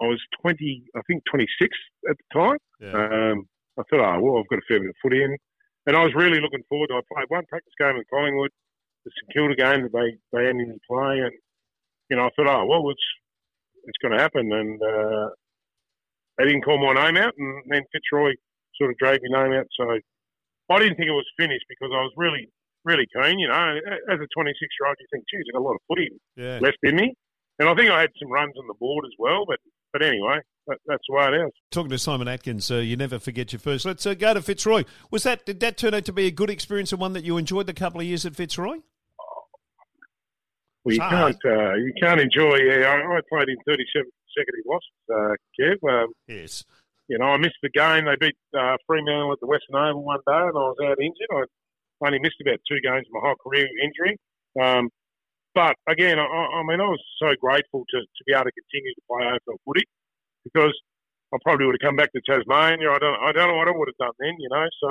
I 0.00 0.06
was 0.06 0.20
20, 0.40 0.84
I 0.96 1.00
think 1.06 1.22
26 1.30 1.76
at 2.08 2.16
the 2.16 2.40
time. 2.40 2.58
Yeah. 2.80 3.32
Um, 3.32 3.46
I 3.78 3.82
thought, 3.88 4.00
oh, 4.00 4.20
well, 4.20 4.38
I've 4.40 4.48
got 4.48 4.58
a 4.58 4.66
fair 4.66 4.80
bit 4.80 4.90
of 4.90 4.96
footy 5.02 5.22
in. 5.22 5.36
And 5.86 5.96
I 5.96 6.04
was 6.04 6.14
really 6.14 6.40
looking 6.40 6.64
forward 6.68 6.88
to. 6.88 6.94
I 6.94 7.00
played 7.12 7.28
one 7.28 7.44
practice 7.48 7.72
game 7.78 7.96
in 7.96 8.04
Collingwood, 8.12 8.50
the 9.04 9.10
St 9.10 9.32
Kilda 9.32 9.56
game 9.56 9.82
that 9.84 9.92
they, 9.92 10.16
they 10.32 10.48
ended 10.48 10.68
me 10.68 10.78
play. 10.88 11.20
And, 11.20 11.32
you 12.08 12.16
know, 12.16 12.26
I 12.26 12.30
thought, 12.36 12.48
oh, 12.48 12.66
well, 12.66 12.90
it's, 12.90 13.08
it's 13.84 13.98
going 14.02 14.16
to 14.16 14.22
happen. 14.22 14.52
And 14.52 14.80
uh, 14.80 15.30
they 16.38 16.44
didn't 16.44 16.64
call 16.64 16.78
my 16.80 16.94
name 16.94 17.16
out. 17.16 17.34
And 17.36 17.62
then 17.68 17.82
Fitzroy 17.92 18.32
sort 18.76 18.90
of 18.90 18.98
dragged 18.98 19.24
my 19.28 19.42
name 19.42 19.52
out. 19.60 19.66
So 19.76 19.98
I 20.70 20.78
didn't 20.78 20.96
think 20.96 21.08
it 21.08 21.18
was 21.18 21.26
finished 21.36 21.64
because 21.68 21.90
I 21.92 22.00
was 22.00 22.12
really, 22.16 22.48
really 22.84 23.06
keen. 23.12 23.38
You 23.38 23.48
know, 23.48 23.78
as 24.08 24.18
a 24.20 24.28
26 24.30 24.34
year 24.34 24.86
old, 24.86 24.96
you 25.00 25.06
think, 25.10 25.24
geez, 25.30 25.44
I've 25.50 25.58
got 25.58 25.66
a 25.66 25.68
lot 25.68 25.74
of 25.74 25.82
footy 25.88 26.08
yeah. 26.36 26.58
left 26.60 26.78
in 26.82 26.96
me. 26.96 27.14
And 27.58 27.68
I 27.68 27.74
think 27.74 27.90
I 27.90 28.00
had 28.00 28.10
some 28.18 28.30
runs 28.30 28.54
on 28.58 28.66
the 28.66 28.74
board 28.80 29.04
as 29.04 29.12
well, 29.18 29.44
but 29.46 29.58
but 29.92 30.02
anyway, 30.02 30.38
that, 30.66 30.78
that's 30.86 31.02
the 31.08 31.14
way 31.14 31.26
it 31.28 31.46
is. 31.46 31.52
Talking 31.70 31.90
to 31.90 31.98
Simon 31.98 32.28
Atkins, 32.28 32.70
uh, 32.70 32.76
you 32.76 32.96
never 32.96 33.18
forget 33.18 33.52
your 33.52 33.60
first. 33.60 33.84
Let's 33.84 34.06
uh, 34.06 34.14
go 34.14 34.34
to 34.34 34.40
Fitzroy. 34.40 34.84
Was 35.10 35.24
that 35.24 35.44
did 35.44 35.60
that 35.60 35.76
turn 35.76 35.94
out 35.94 36.04
to 36.06 36.12
be 36.12 36.26
a 36.26 36.30
good 36.30 36.48
experience 36.48 36.92
and 36.92 37.00
one 37.00 37.12
that 37.14 37.24
you 37.24 37.36
enjoyed 37.36 37.66
the 37.66 37.74
couple 37.74 38.00
of 38.00 38.06
years 38.06 38.24
at 38.24 38.36
Fitzroy? 38.36 38.78
Well, 40.84 40.94
you 40.94 41.00
can't 41.00 41.36
uh, 41.44 41.74
you 41.74 41.92
can't 42.00 42.20
enjoy. 42.20 42.56
Yeah, 42.56 42.86
I, 42.86 43.16
I 43.16 43.20
played 43.28 43.48
in 43.48 43.56
thirty 43.66 43.84
seven 43.94 44.10
consecutive 44.34 44.64
losses, 44.66 44.90
uh, 45.12 45.34
Kev. 45.58 46.02
Um, 46.02 46.12
yes. 46.26 46.64
You 47.10 47.18
know, 47.18 47.34
I 47.34 47.42
missed 47.42 47.58
the 47.58 47.74
game. 47.74 48.06
They 48.06 48.14
beat 48.22 48.38
uh, 48.54 48.78
Fremantle 48.86 49.34
at 49.34 49.42
the 49.42 49.50
Western 49.50 49.74
Oval 49.74 50.06
one 50.06 50.22
day, 50.22 50.46
and 50.46 50.54
I 50.54 50.62
was 50.70 50.78
out 50.78 51.02
injured. 51.02 51.50
I 51.98 52.06
only 52.06 52.22
missed 52.22 52.38
about 52.38 52.62
two 52.70 52.78
games 52.78 53.02
of 53.02 53.18
my 53.18 53.26
whole 53.26 53.40
career 53.42 53.66
injury. 53.82 54.14
Um, 54.54 54.94
but 55.50 55.74
again, 55.90 56.22
I, 56.22 56.22
I, 56.22 56.62
mean, 56.62 56.78
I 56.78 56.86
was 56.86 57.02
so 57.18 57.34
grateful 57.42 57.82
to, 57.82 57.98
to 57.98 58.22
be 58.30 58.32
able 58.32 58.46
to 58.46 58.54
continue 58.54 58.94
to 58.94 59.02
play 59.10 59.26
AFL 59.26 59.58
footy 59.66 59.82
because 60.46 60.70
I 61.34 61.42
probably 61.42 61.66
would 61.66 61.82
have 61.82 61.86
come 61.86 61.98
back 61.98 62.14
to 62.14 62.22
Tasmania. 62.22 62.94
I 62.94 63.02
don't, 63.02 63.18
I 63.18 63.34
don't 63.34 63.50
know 63.50 63.58
what 63.58 63.66
I 63.66 63.74
would 63.74 63.90
have 63.90 63.98
done 63.98 64.14
then, 64.22 64.38
you 64.38 64.46
know. 64.46 64.66
So, 64.78 64.88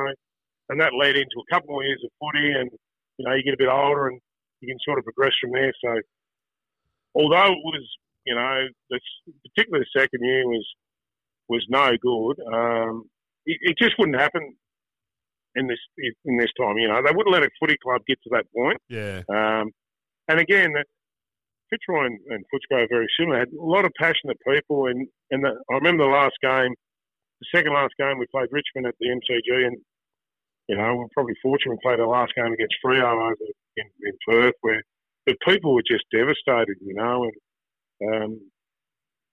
and 0.75 0.81
that 0.83 0.91
led 0.99 1.15
into 1.15 1.39
a 1.39 1.47
couple 1.47 1.71
more 1.71 1.88
years 1.88 2.03
of 2.03 2.11
footy, 2.19 2.51
and 2.51 2.67
you 3.15 3.23
know, 3.23 3.31
you 3.31 3.47
get 3.47 3.55
a 3.55 3.63
bit 3.63 3.71
older 3.71 4.11
and 4.11 4.19
you 4.59 4.67
can 4.67 4.77
sort 4.83 4.99
of 4.99 5.07
progress 5.07 5.39
from 5.39 5.55
there. 5.55 5.71
So, 5.79 6.03
although 7.15 7.55
it 7.55 7.63
was, 7.63 7.88
you 8.27 8.35
know, 8.35 8.67
this 8.91 9.07
particularly 9.55 9.88
the 9.88 10.03
second 10.03 10.19
year 10.19 10.43
was 10.43 10.67
was 11.50 11.65
no 11.70 11.91
good. 12.01 12.39
Um, 12.53 13.03
it, 13.46 13.57
it 13.62 13.77
just 13.77 13.96
wouldn't 13.98 14.20
happen 14.20 14.55
in 15.55 15.68
this 15.68 15.79
in 16.25 16.38
this 16.38 16.51
time. 16.59 16.77
You 16.77 16.88
know, 16.88 17.01
they 17.05 17.14
wouldn't 17.14 17.33
let 17.33 17.44
a 17.44 17.50
footy 17.59 17.77
club 17.81 18.01
get 18.07 18.20
to 18.24 18.29
that 18.31 18.46
point. 18.55 18.77
Yeah. 18.88 19.22
Um, 19.29 19.72
and 20.27 20.40
again, 20.40 20.74
Fitzroy 21.70 22.05
and, 22.05 22.20
and 22.29 22.46
Footscray 22.53 22.83
are 22.83 22.88
very 22.90 23.07
similar. 23.20 23.40
Had 23.40 23.50
a 23.50 23.62
lot 23.64 23.85
of 23.85 23.92
passionate 24.00 24.38
people, 24.48 24.88
and 24.88 25.07
and 25.31 25.44
the, 25.44 25.51
I 25.70 25.74
remember 25.75 26.03
the 26.03 26.09
last 26.09 26.35
game, 26.42 26.74
the 27.42 27.48
second 27.53 27.74
last 27.74 27.94
game 28.00 28.18
we 28.18 28.25
played 28.27 28.50
Richmond 28.51 28.88
at 28.88 28.96
the 29.00 29.09
MCG, 29.09 29.68
and 29.68 29.77
you 30.68 30.77
know 30.77 30.96
we're 30.96 31.14
probably 31.14 31.35
fortunate 31.42 31.74
we 31.74 31.79
played 31.83 32.00
the 32.00 32.05
last 32.05 32.33
game 32.35 32.53
against 32.53 32.75
Freo 32.83 33.12
over 33.12 33.35
in, 33.77 33.85
in 34.03 34.14
Perth, 34.27 34.55
where 34.62 34.81
the 35.25 35.35
people 35.48 35.74
were 35.74 35.83
just 35.85 36.05
devastated, 36.12 36.77
you 36.81 36.94
know. 36.94 37.29
And 38.01 38.24
um, 38.24 38.40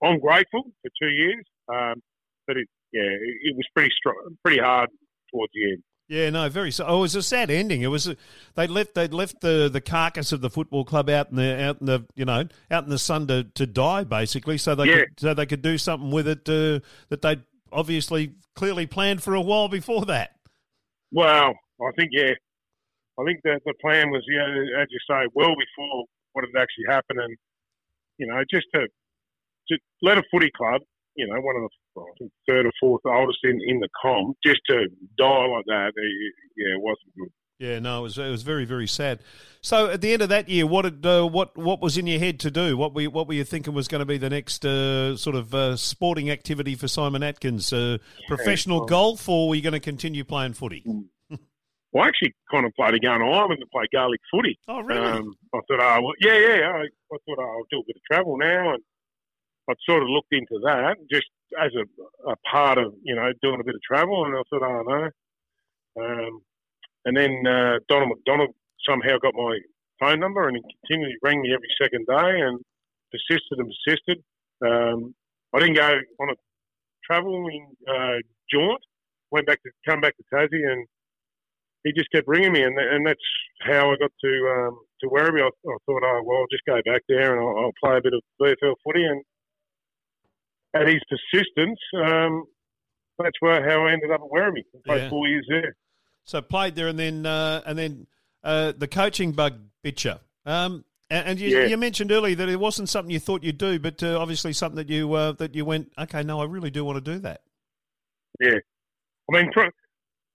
I'm 0.02 0.20
grateful 0.20 0.64
for 0.82 0.90
two 1.00 1.10
years, 1.10 1.44
um, 1.68 2.02
but 2.46 2.56
it 2.56 2.68
yeah 2.92 3.02
it, 3.02 3.36
it 3.50 3.56
was 3.56 3.66
pretty 3.74 3.92
strong, 3.96 4.36
pretty 4.44 4.60
hard 4.60 4.90
towards 5.30 5.52
the 5.54 5.72
end. 5.72 5.82
Yeah, 6.08 6.30
no, 6.30 6.48
very. 6.48 6.70
So 6.70 6.84
oh, 6.86 6.98
it 6.98 7.00
was 7.00 7.14
a 7.16 7.22
sad 7.22 7.50
ending. 7.50 7.82
It 7.82 7.88
was 7.88 8.14
they 8.54 8.66
left 8.68 8.94
they 8.94 9.08
left 9.08 9.40
the, 9.40 9.68
the 9.72 9.80
carcass 9.80 10.30
of 10.30 10.40
the 10.40 10.50
football 10.50 10.84
club 10.84 11.08
out 11.08 11.30
in 11.30 11.36
the 11.36 11.64
out 11.64 11.80
in 11.80 11.86
the 11.86 12.06
you 12.14 12.24
know 12.24 12.44
out 12.70 12.84
in 12.84 12.90
the 12.90 12.98
sun 12.98 13.26
to, 13.26 13.44
to 13.54 13.66
die 13.66 14.04
basically, 14.04 14.56
so 14.56 14.76
they 14.76 14.84
yeah. 14.84 14.98
could, 14.98 15.08
so 15.18 15.34
they 15.34 15.46
could 15.46 15.62
do 15.62 15.76
something 15.76 16.12
with 16.12 16.28
it 16.28 16.48
uh, 16.48 16.78
that 17.08 17.22
they 17.22 17.38
obviously 17.72 18.34
clearly 18.54 18.86
planned 18.86 19.22
for 19.22 19.34
a 19.34 19.40
while 19.40 19.68
before 19.68 20.04
that. 20.06 20.30
Well, 21.10 21.54
I 21.80 21.90
think 21.98 22.10
yeah, 22.12 22.34
I 23.18 23.24
think 23.24 23.40
that 23.42 23.62
the 23.64 23.74
plan 23.80 24.10
was 24.10 24.22
yeah, 24.30 24.80
as 24.80 24.86
you 24.90 24.98
say, 25.10 25.26
well 25.34 25.54
before 25.56 26.04
what 26.34 26.44
had 26.44 26.62
actually 26.62 26.84
happened, 26.88 27.18
and 27.18 27.36
you 28.18 28.28
know 28.28 28.44
just 28.48 28.66
to 28.74 28.86
to 29.70 29.78
let 30.02 30.18
a 30.18 30.22
footy 30.30 30.52
club 30.56 30.82
you 31.16 31.26
know, 31.26 31.40
one 31.40 31.56
of 31.56 31.62
the 31.62 32.00
I 32.00 32.12
think 32.18 32.32
third 32.48 32.66
or 32.66 32.72
fourth 32.78 33.02
oldest 33.06 33.38
in, 33.44 33.58
in 33.66 33.80
the 33.80 33.88
com, 34.00 34.34
just 34.44 34.60
to 34.68 34.86
die 35.18 35.46
like 35.46 35.64
that, 35.66 35.92
yeah, 35.96 36.74
it 36.74 36.82
wasn't 36.82 37.14
good. 37.16 37.32
Yeah, 37.58 37.78
no, 37.78 38.00
it 38.00 38.02
was 38.02 38.18
it 38.18 38.30
was 38.30 38.42
very 38.42 38.66
very 38.66 38.86
sad. 38.86 39.20
So 39.62 39.88
at 39.88 40.02
the 40.02 40.12
end 40.12 40.20
of 40.20 40.28
that 40.28 40.48
year, 40.48 40.66
what 40.66 40.82
did 40.82 41.06
uh, 41.06 41.26
what 41.26 41.56
what 41.56 41.80
was 41.80 41.96
in 41.96 42.06
your 42.06 42.18
head 42.18 42.38
to 42.40 42.50
do? 42.50 42.76
What 42.76 42.94
were 42.94 43.02
you, 43.02 43.10
what 43.10 43.26
were 43.28 43.34
you 43.34 43.44
thinking 43.44 43.72
was 43.72 43.88
going 43.88 44.00
to 44.00 44.06
be 44.06 44.18
the 44.18 44.28
next 44.28 44.66
uh, 44.66 45.16
sort 45.16 45.36
of 45.36 45.54
uh, 45.54 45.76
sporting 45.76 46.30
activity 46.30 46.74
for 46.74 46.86
Simon 46.86 47.22
Atkins? 47.22 47.72
Uh, 47.72 47.96
professional 48.28 48.80
well, 48.80 48.86
golf, 48.86 49.26
or 49.26 49.48
were 49.48 49.54
you 49.54 49.62
going 49.62 49.72
to 49.72 49.80
continue 49.80 50.22
playing 50.22 50.52
footy? 50.52 50.80
Hmm. 50.80 51.36
well, 51.92 52.04
I 52.04 52.08
actually 52.08 52.34
contemplated 52.50 53.02
going 53.02 53.20
to 53.20 53.26
Ireland 53.26 53.60
to 53.60 53.66
play 53.72 53.86
Gaelic 53.90 54.20
footy. 54.30 54.58
Oh, 54.68 54.80
really? 54.80 55.00
Um, 55.00 55.34
I 55.54 55.60
thought, 55.66 55.80
oh, 55.80 56.02
well, 56.02 56.14
yeah, 56.20 56.38
yeah. 56.38 56.68
I, 56.68 56.82
I 56.82 57.16
thought 57.24 57.38
oh, 57.38 57.42
I'll 57.42 57.66
do 57.70 57.78
a 57.78 57.84
bit 57.86 57.96
of 57.96 58.02
travel 58.10 58.36
now 58.36 58.74
and 58.74 58.82
I'd 59.68 59.76
sort 59.88 60.02
of 60.02 60.08
looked 60.08 60.32
into 60.32 60.60
that 60.64 60.96
just 61.10 61.26
as 61.60 61.72
a, 61.74 62.30
a 62.30 62.36
part 62.50 62.78
of, 62.78 62.94
you 63.02 63.14
know, 63.14 63.30
doing 63.42 63.60
a 63.60 63.64
bit 63.64 63.74
of 63.74 63.82
travel. 63.82 64.24
And 64.24 64.34
I 64.36 64.42
thought, 64.48 64.62
oh, 64.62 64.82
no. 64.86 66.02
Um, 66.02 66.40
and 67.04 67.16
then 67.16 67.46
uh, 67.46 67.78
Donald 67.88 68.10
McDonald 68.10 68.54
somehow 68.88 69.18
got 69.18 69.34
my 69.34 69.58
phone 69.98 70.20
number 70.20 70.46
and 70.46 70.56
he 70.56 70.62
continually 70.80 71.16
rang 71.22 71.40
me 71.40 71.54
every 71.54 71.68
second 71.80 72.06
day 72.06 72.40
and 72.40 72.60
persisted 73.10 73.58
and 73.58 73.72
persisted. 73.72 74.22
Um, 74.64 75.14
I 75.54 75.60
didn't 75.60 75.76
go 75.76 75.98
on 76.20 76.30
a 76.30 76.34
travelling 77.04 77.68
uh, 77.88 78.18
jaunt. 78.52 78.80
Went 79.30 79.46
back 79.46 79.62
to 79.62 79.70
come 79.88 80.00
back 80.00 80.14
to 80.16 80.24
Tassie 80.32 80.70
and 80.70 80.86
he 81.86 81.92
just 81.92 82.10
kept 82.10 82.26
ringing 82.26 82.52
me, 82.52 82.62
and, 82.62 82.76
and 82.78 83.06
that's 83.06 83.20
how 83.62 83.92
I 83.92 83.96
got 83.96 84.10
to 84.20 84.32
um, 84.58 84.80
to 85.00 85.06
Werribee. 85.06 85.42
I, 85.42 85.46
I, 85.46 85.76
thought, 85.86 86.02
oh 86.02 86.22
well, 86.24 86.38
I'll 86.38 86.50
just 86.50 86.66
go 86.66 86.80
back 86.84 87.02
there 87.08 87.32
and 87.32 87.40
I'll, 87.40 87.64
I'll 87.64 87.78
play 87.82 87.96
a 87.96 88.02
bit 88.02 88.12
of 88.12 88.22
VFL 88.42 88.74
footy, 88.84 89.04
and 89.04 89.22
at 90.74 90.86
his 90.86 91.00
persistence, 91.08 91.78
um, 91.96 92.44
that's 93.18 93.36
where 93.40 93.68
how 93.68 93.86
I 93.86 93.92
ended 93.92 94.10
up 94.10 94.20
at 94.20 94.30
Werribee. 94.30 94.64
Played 94.84 95.02
yeah. 95.02 95.08
four 95.08 95.26
years 95.26 95.46
there. 95.48 95.76
So 96.24 96.42
played 96.42 96.74
there, 96.74 96.88
and 96.88 96.98
then 96.98 97.24
uh, 97.24 97.62
and 97.66 97.78
then 97.78 98.06
uh, 98.42 98.72
the 98.76 98.88
coaching 98.88 99.32
bug 99.32 99.54
bit 99.82 100.04
you. 100.04 100.14
Um, 100.44 100.84
and, 101.08 101.28
and 101.28 101.40
you, 101.40 101.56
yeah. 101.56 101.66
you, 101.66 101.76
mentioned 101.76 102.10
earlier 102.10 102.34
that 102.34 102.48
it 102.48 102.58
wasn't 102.58 102.88
something 102.88 103.10
you 103.10 103.20
thought 103.20 103.44
you'd 103.44 103.58
do, 103.58 103.78
but 103.78 104.02
uh, 104.02 104.18
obviously 104.18 104.52
something 104.52 104.76
that 104.76 104.88
you 104.88 105.12
uh, 105.12 105.32
that 105.32 105.54
you 105.54 105.64
went, 105.64 105.92
okay, 105.98 106.22
no, 106.22 106.40
I 106.40 106.44
really 106.44 106.70
do 106.70 106.84
want 106.84 107.04
to 107.04 107.12
do 107.12 107.18
that. 107.20 107.42
Yeah, 108.40 108.58
I 109.30 109.36
mean, 109.36 109.50
pro- 109.52 109.70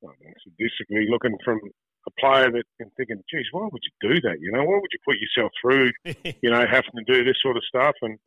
sadistically 0.04 1.10
looking 1.10 1.38
from 1.44 1.60
a 2.08 2.12
player 2.20 2.52
that 2.52 2.64
and 2.80 2.92
thinking, 2.98 3.22
geez, 3.30 3.46
why 3.52 3.68
would 3.72 3.82
you 3.84 4.10
do 4.10 4.22
that? 4.22 4.40
You 4.40 4.52
know, 4.52 4.64
why 4.64 4.80
would 4.80 4.90
you 4.92 5.00
put 5.06 5.18
yourself 5.20 5.52
through, 5.62 5.92
you 6.42 6.50
know, 6.50 6.66
having 6.66 7.06
to 7.06 7.14
do 7.14 7.24
this 7.24 7.38
sort 7.42 7.58
of 7.58 7.64
stuff? 7.68 7.96
And 8.02 8.18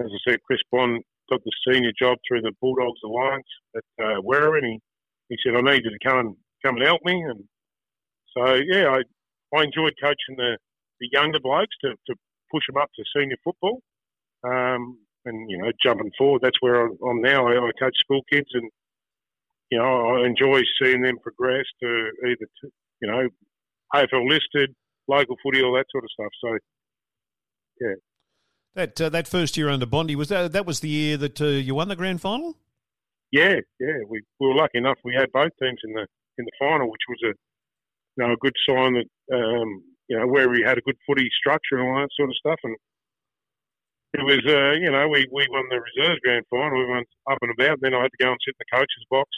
as 0.00 0.06
I 0.06 0.30
said, 0.30 0.42
Chris 0.42 0.60
Bond 0.70 1.02
got 1.30 1.40
the 1.44 1.52
senior 1.68 1.92
job 1.98 2.18
through 2.26 2.42
the 2.42 2.52
Bulldogs 2.60 3.00
Alliance 3.04 3.46
at 3.76 4.04
uh, 4.04 4.20
Werribee, 4.20 4.58
and 4.58 4.66
he, 4.66 4.80
he 5.28 5.36
said, 5.44 5.56
I 5.56 5.60
need 5.60 5.82
you 5.84 5.90
to 5.90 6.08
come 6.08 6.18
and 6.18 6.36
come 6.64 6.76
and 6.76 6.86
help 6.86 7.00
me. 7.04 7.22
And 7.22 7.44
so, 8.36 8.54
yeah, 8.54 8.88
I, 8.88 9.00
I 9.56 9.64
enjoyed 9.64 9.94
coaching 10.02 10.36
the, 10.36 10.58
the 11.00 11.08
younger 11.12 11.40
blokes 11.40 11.74
to, 11.82 11.90
to 11.90 12.14
push 12.50 12.64
them 12.68 12.80
up 12.80 12.90
to 12.96 13.04
senior 13.16 13.36
football. 13.44 13.80
Um, 14.44 14.98
and, 15.24 15.50
you 15.50 15.58
know, 15.58 15.72
jumping 15.84 16.12
forward, 16.16 16.42
that's 16.42 16.60
where 16.60 16.86
I'm 16.86 17.20
now. 17.20 17.48
I, 17.48 17.56
I 17.56 17.70
coach 17.80 17.96
school 17.98 18.22
kids 18.32 18.48
and, 18.52 18.70
you 19.70 19.78
know, 19.78 20.16
I 20.16 20.26
enjoy 20.26 20.60
seeing 20.80 21.02
them 21.02 21.18
progress 21.20 21.64
to 21.82 22.10
either, 22.26 22.46
to, 22.62 22.70
you 23.00 23.10
know, 23.10 23.28
AFL 23.94 24.28
listed, 24.28 24.74
local 25.08 25.36
footy, 25.42 25.62
all 25.62 25.74
that 25.74 25.86
sort 25.90 26.04
of 26.04 26.10
stuff. 26.12 26.32
So, 26.40 26.58
yeah. 27.80 27.94
That 28.76 29.00
uh, 29.00 29.08
that 29.08 29.26
first 29.26 29.56
year 29.56 29.70
under 29.70 29.86
Bondi 29.86 30.14
was 30.14 30.28
that 30.28 30.52
that 30.52 30.66
was 30.66 30.80
the 30.80 30.88
year 30.90 31.16
that 31.16 31.40
uh, 31.40 31.46
you 31.46 31.74
won 31.74 31.88
the 31.88 31.96
grand 31.96 32.20
final. 32.20 32.58
yeah, 33.32 33.56
yeah, 33.80 34.04
we, 34.06 34.20
we 34.38 34.48
were 34.48 34.54
lucky 34.54 34.76
enough. 34.76 34.98
We 35.02 35.14
had 35.14 35.32
both 35.32 35.52
teams 35.58 35.80
in 35.82 35.94
the 35.94 36.06
in 36.36 36.44
the 36.44 36.52
final, 36.58 36.90
which 36.90 37.00
was 37.08 37.18
a 37.24 37.32
you 38.16 38.26
know 38.26 38.34
a 38.34 38.36
good 38.36 38.52
sign 38.68 38.92
that 39.00 39.08
um, 39.34 39.82
you 40.08 40.18
know 40.18 40.26
where 40.26 40.50
we 40.50 40.60
had 40.60 40.76
a 40.76 40.82
good 40.82 40.98
footy 41.06 41.26
structure 41.40 41.78
and 41.78 41.88
all 41.88 42.00
that 42.00 42.12
sort 42.16 42.28
of 42.28 42.36
stuff. 42.36 42.60
And 42.64 42.76
it 44.12 44.24
was 44.24 44.44
uh, 44.44 44.72
you 44.78 44.90
know 44.90 45.08
we, 45.08 45.26
we 45.32 45.46
won 45.50 45.64
the 45.70 45.80
reserves 45.80 46.20
grand 46.22 46.44
final. 46.50 46.78
We 46.78 46.92
went 46.92 47.08
up 47.30 47.38
and 47.40 47.52
about. 47.58 47.78
Then 47.80 47.94
I 47.94 48.02
had 48.02 48.12
to 48.12 48.24
go 48.24 48.30
and 48.30 48.38
sit 48.44 48.56
in 48.56 48.60
the 48.60 48.76
coach's 48.76 49.06
box 49.08 49.28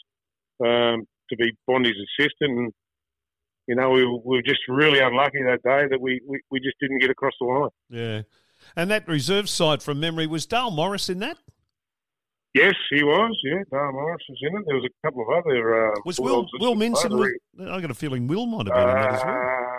um, 0.67 1.07
to 1.31 1.37
be 1.37 1.53
Bondi's 1.69 1.95
assistant. 1.95 2.59
And 2.59 2.73
you 3.69 3.77
know 3.77 3.91
we, 3.91 4.05
we 4.05 4.39
were 4.39 4.43
just 4.43 4.67
really 4.67 4.99
unlucky 4.99 5.45
that 5.45 5.63
day 5.63 5.87
that 5.89 6.01
we, 6.01 6.21
we, 6.27 6.41
we 6.51 6.59
just 6.59 6.77
didn't 6.81 6.99
get 6.99 7.11
across 7.11 7.35
the 7.41 7.47
line. 7.47 7.71
Yeah, 7.89 8.23
and 8.77 8.91
that 8.91 9.07
reserve 9.09 9.49
side 9.49 9.83
from 9.83 10.01
memory 10.01 10.27
was 10.27 10.47
Dale 10.47 10.71
Morris 10.71 11.09
in 11.09 11.19
that. 11.21 11.39
Yes, 12.55 12.75
he 12.91 13.03
was. 13.03 13.39
Yeah, 13.45 13.63
Dale 13.71 13.93
Morris 13.93 14.23
was 14.29 14.39
in 14.43 14.57
it. 14.57 14.65
There 14.67 14.77
was 14.77 14.85
a 14.85 15.07
couple 15.07 15.23
of 15.23 15.29
other. 15.29 15.93
Uh, 15.93 15.95
was 16.05 16.19
Will 16.19 16.49
Will 16.61 16.75
Minson? 16.75 17.19
Was, 17.19 17.31
I 17.61 17.81
got 17.81 17.91
a 17.91 17.95
feeling 17.95 18.27
Will 18.27 18.47
might 18.47 18.67
have 18.67 18.75
been 18.75 18.89
uh, 18.89 18.97
in 18.97 19.03
that 19.03 19.15
as 19.15 19.25
well. 19.25 19.35
Uh, 19.35 19.79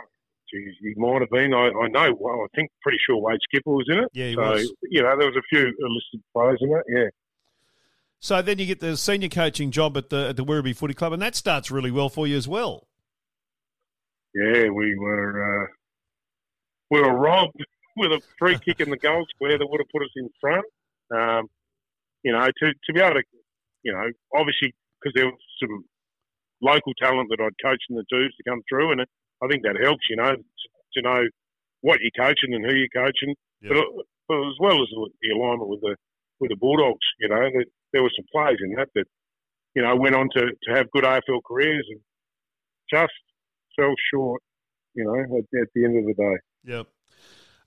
geez, 0.51 0.75
he 0.81 0.93
might 0.95 1.21
have 1.21 1.29
been. 1.29 1.53
I, 1.53 1.67
I 1.67 1.87
know. 1.87 2.15
Well, 2.19 2.41
I 2.45 2.47
think 2.55 2.69
pretty 2.81 2.99
sure 3.05 3.17
Wade 3.17 3.39
Skipper 3.43 3.71
was 3.71 3.87
in 3.89 3.99
it. 3.99 4.09
Yeah, 4.13 4.27
he 4.27 4.35
so, 4.35 4.41
was. 4.41 4.73
You 4.83 5.01
know, 5.01 5.17
there 5.17 5.27
was 5.27 5.35
a 5.35 5.41
few 5.49 5.65
listed 5.65 6.21
players 6.33 6.59
in 6.61 6.69
it. 6.69 6.83
Yeah. 6.87 7.09
So 8.19 8.41
then 8.41 8.59
you 8.59 8.65
get 8.65 8.81
the 8.81 8.97
senior 8.97 9.29
coaching 9.29 9.71
job 9.71 9.97
at 9.97 10.09
the 10.09 10.29
at 10.29 10.35
the 10.35 10.45
Werribee 10.45 10.75
Footy 10.75 10.93
Club, 10.93 11.13
and 11.13 11.21
that 11.21 11.35
starts 11.35 11.71
really 11.71 11.91
well 11.91 12.09
for 12.09 12.27
you 12.27 12.37
as 12.37 12.47
well. 12.47 12.85
Yeah, 14.35 14.69
we 14.69 14.95
were 14.95 15.63
uh, 15.63 15.67
we 16.91 17.01
were 17.01 17.13
robbed 17.13 17.63
with 17.99 18.11
a 18.11 18.21
free 18.37 18.57
kick 18.57 18.79
in 18.79 18.89
the 18.89 18.97
goal 18.97 19.25
square 19.35 19.57
that 19.57 19.67
would 19.67 19.81
have 19.81 19.91
put 19.91 20.03
us 20.03 20.13
in 20.15 20.29
front. 20.41 20.65
Um, 21.13 21.49
you 22.23 22.31
know, 22.31 22.45
to, 22.45 22.65
to 22.73 22.93
be 22.93 22.99
able 22.99 23.15
to, 23.15 23.23
you 23.83 23.93
know, 23.93 24.07
obviously 24.35 24.73
because 24.99 25.13
there 25.15 25.25
was 25.25 25.39
some 25.61 25.85
local 26.61 26.93
talent 27.01 27.29
that 27.29 27.39
I'd 27.39 27.55
coached 27.63 27.87
in 27.89 27.95
the 27.95 28.03
twos 28.11 28.35
to 28.35 28.49
come 28.49 28.61
through, 28.67 28.91
and 28.91 29.01
it, 29.01 29.09
I 29.41 29.47
think 29.47 29.63
that 29.63 29.79
helps, 29.81 30.03
you 30.09 30.17
know, 30.17 30.35
to, 30.35 30.67
to, 30.93 31.01
know 31.01 31.23
what 31.81 31.99
you're 32.01 32.11
coaching 32.19 32.53
and 32.53 32.65
who 32.65 32.75
you're 32.75 32.91
coaching, 32.93 33.35
but, 33.63 33.85
but, 34.27 34.35
as 34.35 34.57
well 34.59 34.81
as 34.81 34.89
the 35.21 35.31
alignment 35.31 35.69
with 35.69 35.81
the 35.81 35.95
with 36.39 36.49
the 36.49 36.57
Bulldogs, 36.57 37.05
you 37.19 37.27
know, 37.27 37.39
that 37.39 37.65
there 37.91 38.03
were 38.03 38.11
some 38.15 38.25
players 38.31 38.59
in 38.63 38.75
that 38.75 38.87
that, 38.95 39.05
you 39.75 39.81
know, 39.81 39.95
went 39.95 40.15
on 40.15 40.29
to, 40.35 40.41
to 40.41 40.75
have 40.75 40.91
good 40.91 41.03
AFL 41.03 41.41
careers 41.45 41.85
and 41.89 41.99
just 42.89 43.13
fell 43.75 43.93
short, 44.13 44.41
you 44.93 45.03
know, 45.03 45.15
at, 45.15 45.61
at 45.61 45.67
the 45.75 45.83
end 45.83 45.97
of 45.97 46.05
the 46.05 46.13
day. 46.13 46.37
Yep. 46.75 46.87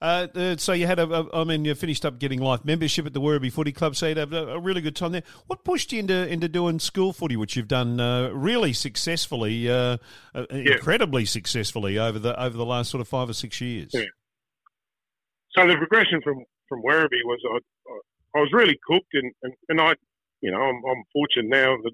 Uh, 0.02 0.56
so 0.56 0.72
you 0.72 0.84
had 0.84 0.98
a, 0.98 1.08
a, 1.08 1.42
I 1.42 1.44
mean, 1.44 1.64
you 1.64 1.76
finished 1.76 2.04
up 2.04 2.18
getting 2.18 2.40
life 2.40 2.64
membership 2.64 3.06
at 3.06 3.12
the 3.12 3.20
Werribee 3.20 3.52
Footy 3.52 3.70
Club, 3.70 3.94
so 3.94 4.08
you 4.08 4.16
had 4.16 4.32
a, 4.32 4.54
a, 4.54 4.58
really 4.58 4.80
good 4.80 4.96
time 4.96 5.12
there. 5.12 5.22
What 5.46 5.62
pushed 5.62 5.92
you 5.92 6.00
into 6.00 6.26
into 6.26 6.48
doing 6.48 6.80
school 6.80 7.12
footy, 7.12 7.36
which 7.36 7.54
you've 7.54 7.68
done 7.68 8.00
uh, 8.00 8.30
really 8.30 8.72
successfully, 8.72 9.70
uh, 9.70 9.98
uh 10.34 10.46
yeah. 10.50 10.72
incredibly 10.72 11.24
successfully 11.24 12.00
over 12.00 12.18
the 12.18 12.34
over 12.42 12.56
the 12.56 12.66
last 12.66 12.90
sort 12.90 13.00
of 13.00 13.06
five 13.06 13.30
or 13.30 13.32
six 13.32 13.60
years? 13.60 13.90
Yeah. 13.94 14.02
So 15.56 15.68
the 15.68 15.76
progression 15.76 16.20
from 16.24 16.42
from 16.68 16.82
Werribee 16.82 17.22
was 17.24 17.38
I, 17.54 18.38
I 18.38 18.40
was 18.40 18.50
really 18.52 18.76
cooked, 18.84 19.14
and, 19.14 19.30
and, 19.44 19.54
and 19.68 19.80
I, 19.80 19.94
you 20.40 20.50
know, 20.50 20.58
I'm, 20.58 20.82
I'm 20.90 21.04
fortunate 21.12 21.48
now 21.48 21.76
that 21.76 21.92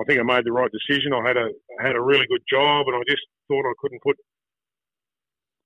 I 0.00 0.04
think 0.08 0.18
I 0.18 0.24
made 0.24 0.44
the 0.44 0.50
right 0.50 0.70
decision. 0.72 1.12
I 1.12 1.24
had 1.24 1.36
a 1.36 1.46
I 1.78 1.86
had 1.86 1.94
a 1.94 2.02
really 2.02 2.26
good 2.26 2.42
job, 2.50 2.88
and 2.88 2.96
I 2.96 3.02
just 3.08 3.22
thought 3.46 3.62
I 3.62 3.74
couldn't 3.78 4.02
put 4.02 4.16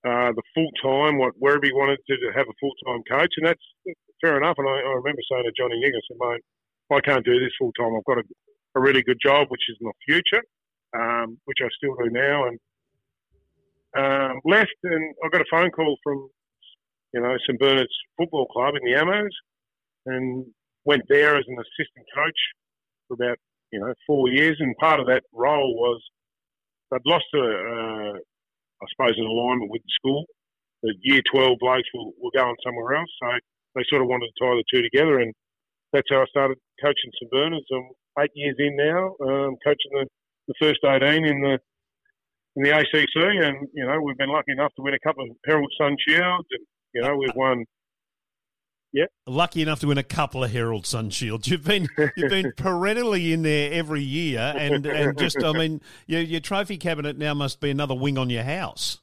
uh, 0.06 0.30
the 0.30 0.42
full 0.54 0.70
time, 0.82 1.18
what 1.18 1.34
Werribee 1.42 1.74
wanted 1.74 1.98
to, 2.06 2.14
have 2.36 2.46
a 2.46 2.58
full 2.60 2.72
time 2.86 3.02
coach, 3.10 3.34
and 3.38 3.46
that's 3.46 3.66
fair 4.22 4.36
enough. 4.36 4.54
And 4.58 4.68
I, 4.68 4.78
I 4.78 4.92
remember 5.02 5.20
saying 5.30 5.42
to 5.42 5.52
Johnny 5.58 5.82
said, 5.82 6.16
mate, 6.20 6.44
I 6.92 7.00
can't 7.00 7.24
do 7.24 7.40
this 7.40 7.50
full 7.58 7.72
time. 7.72 7.90
I've 7.96 8.04
got 8.04 8.18
a, 8.18 8.24
a, 8.76 8.80
really 8.80 9.02
good 9.02 9.18
job, 9.20 9.48
which 9.48 9.66
is 9.68 9.76
my 9.80 9.90
future, 10.06 10.42
um, 10.96 11.38
which 11.46 11.58
I 11.60 11.66
still 11.76 11.96
do 11.96 12.10
now. 12.10 12.46
And 12.46 12.58
um, 13.98 14.40
left, 14.44 14.76
and 14.84 15.14
I 15.24 15.28
got 15.28 15.40
a 15.40 15.50
phone 15.50 15.70
call 15.70 15.96
from, 16.04 16.28
you 17.12 17.20
know, 17.20 17.36
St 17.44 17.58
Bernard's 17.58 17.90
Football 18.16 18.46
Club 18.46 18.74
in 18.76 18.84
the 18.84 18.98
Ammos, 19.00 19.34
and 20.06 20.46
went 20.84 21.02
there 21.08 21.36
as 21.36 21.44
an 21.48 21.56
assistant 21.58 22.06
coach 22.14 22.38
for 23.08 23.14
about, 23.14 23.38
you 23.72 23.80
know, 23.80 23.92
four 24.06 24.28
years. 24.28 24.56
And 24.60 24.76
part 24.76 25.00
of 25.00 25.06
that 25.08 25.24
role 25.32 25.74
was 25.74 26.00
I'd 26.92 27.00
lost 27.04 27.24
a, 27.34 27.38
uh, 27.40 28.18
I 28.82 28.86
suppose, 28.92 29.16
in 29.16 29.24
alignment 29.24 29.70
with 29.70 29.82
the 29.82 29.94
school. 29.94 30.24
The 30.82 30.94
year 31.02 31.22
12 31.32 31.58
blokes 31.58 31.88
were, 31.94 32.12
were 32.20 32.34
going 32.36 32.56
somewhere 32.64 32.96
else. 32.96 33.10
So 33.22 33.28
they 33.74 33.84
sort 33.88 34.02
of 34.02 34.08
wanted 34.08 34.28
to 34.28 34.38
tie 34.40 34.54
the 34.54 34.64
two 34.72 34.82
together. 34.82 35.20
And 35.20 35.32
that's 35.92 36.08
how 36.10 36.22
I 36.22 36.26
started 36.26 36.58
coaching 36.82 37.12
St 37.16 37.30
Bernard's. 37.30 37.66
I'm 37.72 37.88
eight 38.24 38.30
years 38.34 38.56
in 38.58 38.76
now, 38.76 39.16
um, 39.24 39.56
coaching 39.64 39.92
the, 39.92 40.06
the 40.48 40.54
first 40.60 40.80
18 40.84 41.24
in 41.24 41.40
the 41.40 41.58
in 42.56 42.62
the 42.64 42.72
ACC. 42.72 43.16
And, 43.16 43.68
you 43.74 43.84
know, 43.86 44.00
we've 44.00 44.16
been 44.16 44.32
lucky 44.32 44.52
enough 44.52 44.72
to 44.76 44.82
win 44.82 44.94
a 44.94 45.06
couple 45.06 45.24
of 45.24 45.36
Herald 45.44 45.72
Sun 45.78 45.96
Shields. 46.06 46.48
And, 46.50 46.64
you 46.94 47.02
know, 47.02 47.16
we've 47.16 47.36
won 47.36 47.64
yeah. 48.96 49.04
Lucky 49.26 49.60
enough 49.60 49.80
to 49.80 49.88
win 49.88 49.98
a 49.98 50.02
couple 50.02 50.42
of 50.42 50.50
Herald 50.50 50.86
Sun 50.86 51.10
Shields. 51.10 51.46
You've 51.48 51.64
been 51.64 51.86
you've 52.16 52.30
been 52.30 52.50
perennially 52.56 53.30
in 53.30 53.42
there 53.42 53.70
every 53.70 54.00
year, 54.00 54.54
and, 54.56 54.86
and 54.86 55.18
just 55.18 55.36
I 55.44 55.52
mean, 55.52 55.82
your, 56.06 56.22
your 56.22 56.40
trophy 56.40 56.78
cabinet 56.78 57.18
now 57.18 57.34
must 57.34 57.60
be 57.60 57.68
another 57.68 57.94
wing 57.94 58.16
on 58.16 58.30
your 58.30 58.42
house. 58.42 59.00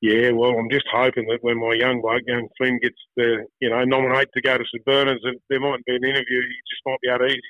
Yeah, 0.00 0.30
well, 0.30 0.56
I'm 0.58 0.70
just 0.70 0.86
hoping 0.90 1.26
that 1.26 1.40
when 1.42 1.60
my 1.60 1.74
young 1.74 2.00
bloke, 2.00 2.22
young 2.26 2.48
Flynn, 2.56 2.78
gets 2.80 2.96
the 3.16 3.44
you 3.60 3.68
know 3.68 3.84
nominate 3.84 4.28
to 4.32 4.40
go 4.40 4.56
to 4.56 4.64
St 4.64 4.82
Bernard's, 4.86 5.20
that 5.24 5.36
there 5.50 5.60
might 5.60 5.84
be 5.84 5.96
an 5.96 6.04
interview. 6.04 6.40
He 6.40 6.56
just 6.72 6.82
might 6.86 7.00
be 7.02 7.08
able 7.10 7.18
to 7.18 7.34
ease, 7.34 7.48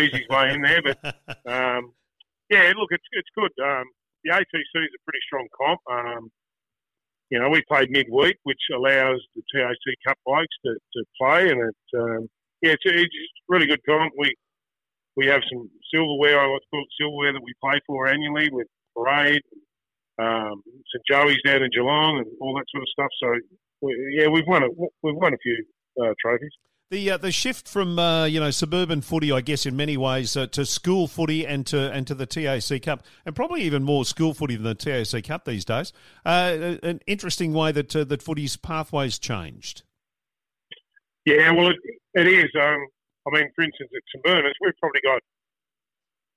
ease 0.00 0.18
his 0.18 0.28
way 0.30 0.50
in 0.50 0.62
there. 0.62 0.80
But 0.80 0.96
um, 1.52 1.92
yeah, 2.48 2.72
look, 2.74 2.88
it's 2.90 3.04
it's 3.12 3.28
good. 3.36 3.52
Um, 3.62 3.84
the 4.24 4.34
ACC 4.34 4.48
is 4.56 4.96
a 4.96 5.04
pretty 5.04 5.20
strong 5.26 5.46
comp. 5.60 5.80
Um, 5.92 6.30
you 7.34 7.40
know, 7.40 7.48
we 7.48 7.62
played 7.66 7.90
midweek, 7.90 8.36
which 8.44 8.60
allows 8.72 9.20
the 9.34 9.42
TAC 9.52 9.74
Cup 10.06 10.16
bikes 10.24 10.54
to, 10.64 10.72
to 10.94 11.04
play, 11.20 11.50
and 11.50 11.60
it, 11.60 11.98
um, 11.98 12.28
yeah, 12.62 12.74
it's, 12.74 12.82
it's 12.86 13.14
really 13.48 13.66
good 13.66 13.80
comp. 13.84 14.12
We 14.16 14.32
we 15.16 15.26
have 15.26 15.42
some 15.52 15.68
silverware, 15.92 16.38
I 16.40 16.46
what's 16.46 16.64
called 16.70 16.86
silverware 16.96 17.32
that 17.32 17.42
we 17.42 17.52
play 17.60 17.80
for 17.88 18.06
annually 18.06 18.50
with 18.52 18.68
Parade, 18.96 19.42
um, 20.22 20.62
St 20.94 21.02
Joey's 21.10 21.42
down 21.44 21.64
in 21.64 21.70
Geelong, 21.74 22.18
and 22.18 22.26
all 22.40 22.54
that 22.54 22.66
sort 22.70 22.84
of 22.84 22.88
stuff. 22.90 23.10
So, 23.20 23.28
we, 23.82 24.16
yeah, 24.16 24.28
we've 24.28 24.46
won 24.46 24.62
a 24.62 24.68
we've 25.02 25.16
won 25.16 25.34
a 25.34 25.38
few 25.38 25.64
uh, 26.00 26.14
trophies. 26.22 26.54
The 26.90 27.12
uh, 27.12 27.16
the 27.16 27.32
shift 27.32 27.66
from 27.66 27.98
uh, 27.98 28.26
you 28.26 28.40
know 28.40 28.50
suburban 28.50 29.00
footy, 29.00 29.32
I 29.32 29.40
guess, 29.40 29.64
in 29.64 29.74
many 29.74 29.96
ways, 29.96 30.36
uh, 30.36 30.46
to 30.48 30.66
school 30.66 31.08
footy 31.08 31.46
and 31.46 31.66
to 31.68 31.90
and 31.90 32.06
to 32.06 32.14
the 32.14 32.26
TAC 32.26 32.82
Cup, 32.82 33.02
and 33.24 33.34
probably 33.34 33.62
even 33.62 33.82
more 33.82 34.04
school 34.04 34.34
footy 34.34 34.56
than 34.56 34.64
the 34.64 34.74
TAC 34.74 35.24
Cup 35.24 35.46
these 35.46 35.64
days. 35.64 35.94
Uh, 36.26 36.76
an 36.82 37.00
interesting 37.06 37.54
way 37.54 37.72
that 37.72 37.96
uh, 37.96 38.04
that 38.04 38.22
footy's 38.22 38.56
pathways 38.56 39.18
changed. 39.18 39.82
Yeah, 41.24 41.52
well, 41.52 41.68
it, 41.68 41.76
it 42.12 42.26
is. 42.26 42.50
Um, 42.54 42.86
I 43.26 43.38
mean, 43.38 43.50
for 43.56 43.64
instance, 43.64 43.88
at 43.96 44.02
St 44.14 44.22
Bernard's, 44.22 44.54
we've 44.60 44.76
probably 44.78 45.00
got 45.02 45.22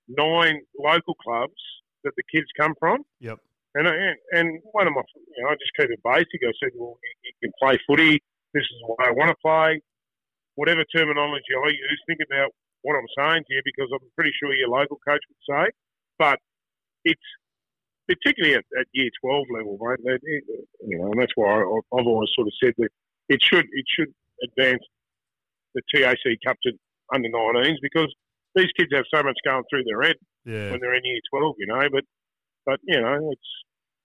nine 0.07 0.61
local 0.79 1.15
clubs 1.15 1.59
that 2.05 2.13
the 2.15 2.23
kids 2.33 2.47
come 2.57 2.73
from. 2.79 3.03
Yep. 3.19 3.39
And 3.75 3.85
and, 3.85 4.15
and 4.31 4.59
one 4.71 4.87
of 4.87 4.93
my, 4.93 5.01
you 5.13 5.43
know, 5.43 5.49
I 5.49 5.55
just 5.55 5.71
keep 5.77 5.89
it 5.89 5.99
basic. 6.05 6.39
I 6.41 6.53
said, 6.63 6.71
well, 6.77 6.97
you, 7.03 7.31
you 7.41 7.49
can 7.49 7.51
play 7.61 7.77
footy. 7.85 8.23
This 8.53 8.63
is 8.63 8.81
what 8.85 9.05
I 9.05 9.11
want 9.11 9.29
to 9.29 9.35
play 9.43 9.81
whatever 10.57 10.83
terminology 10.89 11.53
I 11.53 11.69
use, 11.69 12.01
think 12.09 12.19
about 12.25 12.49
what 12.81 12.97
I'm 12.97 13.09
saying 13.13 13.45
to 13.45 13.53
you 13.53 13.61
because 13.63 13.89
I'm 13.93 14.03
pretty 14.17 14.33
sure 14.35 14.53
your 14.53 14.73
local 14.73 14.97
coach 15.07 15.21
would 15.29 15.45
say. 15.45 15.69
But 16.17 16.41
it's 17.05 17.29
particularly 18.09 18.55
at, 18.55 18.65
at 18.79 18.87
year 18.91 19.09
12 19.21 19.45
level, 19.53 19.77
mate. 19.79 20.19
It, 20.23 20.43
you 20.81 20.97
know, 20.97 21.13
and 21.13 21.21
that's 21.21 21.33
why 21.35 21.61
I, 21.61 21.61
have 21.61 22.07
always 22.09 22.33
sort 22.35 22.47
of 22.49 22.53
said 22.61 22.73
that 22.77 22.89
it 23.29 23.39
should 23.41 23.65
it 23.71 23.85
should 23.87 24.11
advance 24.43 24.83
the 25.75 25.81
TAC 25.93 26.17
Cup 26.45 26.57
to 26.63 26.73
under 27.13 27.29
19s 27.29 27.77
because 27.81 28.13
these 28.55 28.73
kids 28.77 28.89
have 28.93 29.05
so 29.13 29.21
much 29.23 29.37
going 29.45 29.63
through 29.69 29.83
their 29.83 30.01
head 30.01 30.15
yeah. 30.45 30.71
when 30.71 30.79
they're 30.81 30.95
in 30.95 31.05
year 31.05 31.21
12, 31.29 31.55
you 31.59 31.67
know. 31.67 31.85
But 31.91 32.03
but 32.65 32.79
you 32.83 32.99
know, 32.99 33.29
it's 33.31 33.49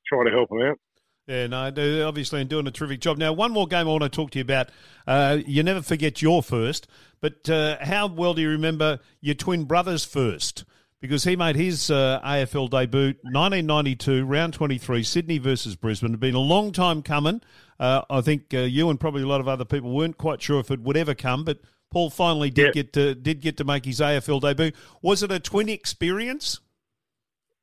try 0.06 0.24
to 0.24 0.30
help 0.30 0.50
them 0.50 0.62
out. 0.62 0.78
Yeah, 1.26 1.46
no, 1.46 2.06
obviously, 2.06 2.40
and 2.40 2.50
doing 2.50 2.66
a 2.66 2.72
terrific 2.72 3.00
job. 3.00 3.16
Now, 3.16 3.32
one 3.32 3.52
more 3.52 3.68
game 3.68 3.86
I 3.86 3.90
want 3.90 4.02
to 4.02 4.08
talk 4.08 4.32
to 4.32 4.38
you 4.38 4.42
about. 4.42 4.70
Uh, 5.06 5.38
you 5.46 5.62
never 5.62 5.80
forget 5.80 6.20
your 6.20 6.42
first, 6.42 6.88
but 7.20 7.48
uh, 7.48 7.76
how 7.80 8.08
well 8.08 8.34
do 8.34 8.42
you 8.42 8.48
remember 8.48 8.98
your 9.20 9.36
twin 9.36 9.64
brother's 9.64 10.04
first? 10.04 10.64
Because 11.00 11.24
he 11.24 11.34
made 11.34 11.56
his 11.56 11.90
uh, 11.90 12.20
AFL 12.24 12.70
debut 12.70 13.14
1992, 13.22 14.24
round 14.24 14.54
23, 14.54 15.02
Sydney 15.02 15.38
versus 15.38 15.74
Brisbane. 15.76 16.10
It 16.10 16.12
had 16.14 16.20
been 16.20 16.34
a 16.34 16.40
long 16.40 16.72
time 16.72 17.02
coming. 17.02 17.40
Uh, 17.78 18.02
I 18.08 18.20
think 18.20 18.54
uh, 18.54 18.58
you 18.58 18.90
and 18.90 18.98
probably 18.98 19.22
a 19.22 19.26
lot 19.26 19.40
of 19.40 19.48
other 19.48 19.64
people 19.64 19.92
weren't 19.92 20.18
quite 20.18 20.42
sure 20.42 20.60
if 20.60 20.70
it 20.70 20.80
would 20.80 20.96
ever 20.96 21.14
come, 21.14 21.44
but 21.44 21.58
Paul 21.90 22.10
finally 22.10 22.50
did 22.50 22.72
get 22.72 22.92
to 22.94 23.14
did 23.14 23.40
get 23.40 23.56
to 23.58 23.64
make 23.64 23.84
his 23.84 24.00
AFL 24.00 24.40
debut. 24.40 24.72
Was 25.02 25.22
it 25.22 25.30
a 25.30 25.38
twin 25.38 25.68
experience? 25.68 26.60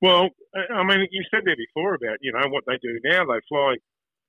Well, 0.01 0.29
I 0.55 0.83
mean, 0.83 1.07
you 1.11 1.23
said 1.29 1.43
there 1.45 1.55
before 1.55 1.93
about 1.95 2.17
you 2.21 2.31
know 2.31 2.47
what 2.49 2.63
they 2.67 2.77
do 2.81 2.99
now. 3.03 3.25
They 3.25 3.39
fly 3.47 3.75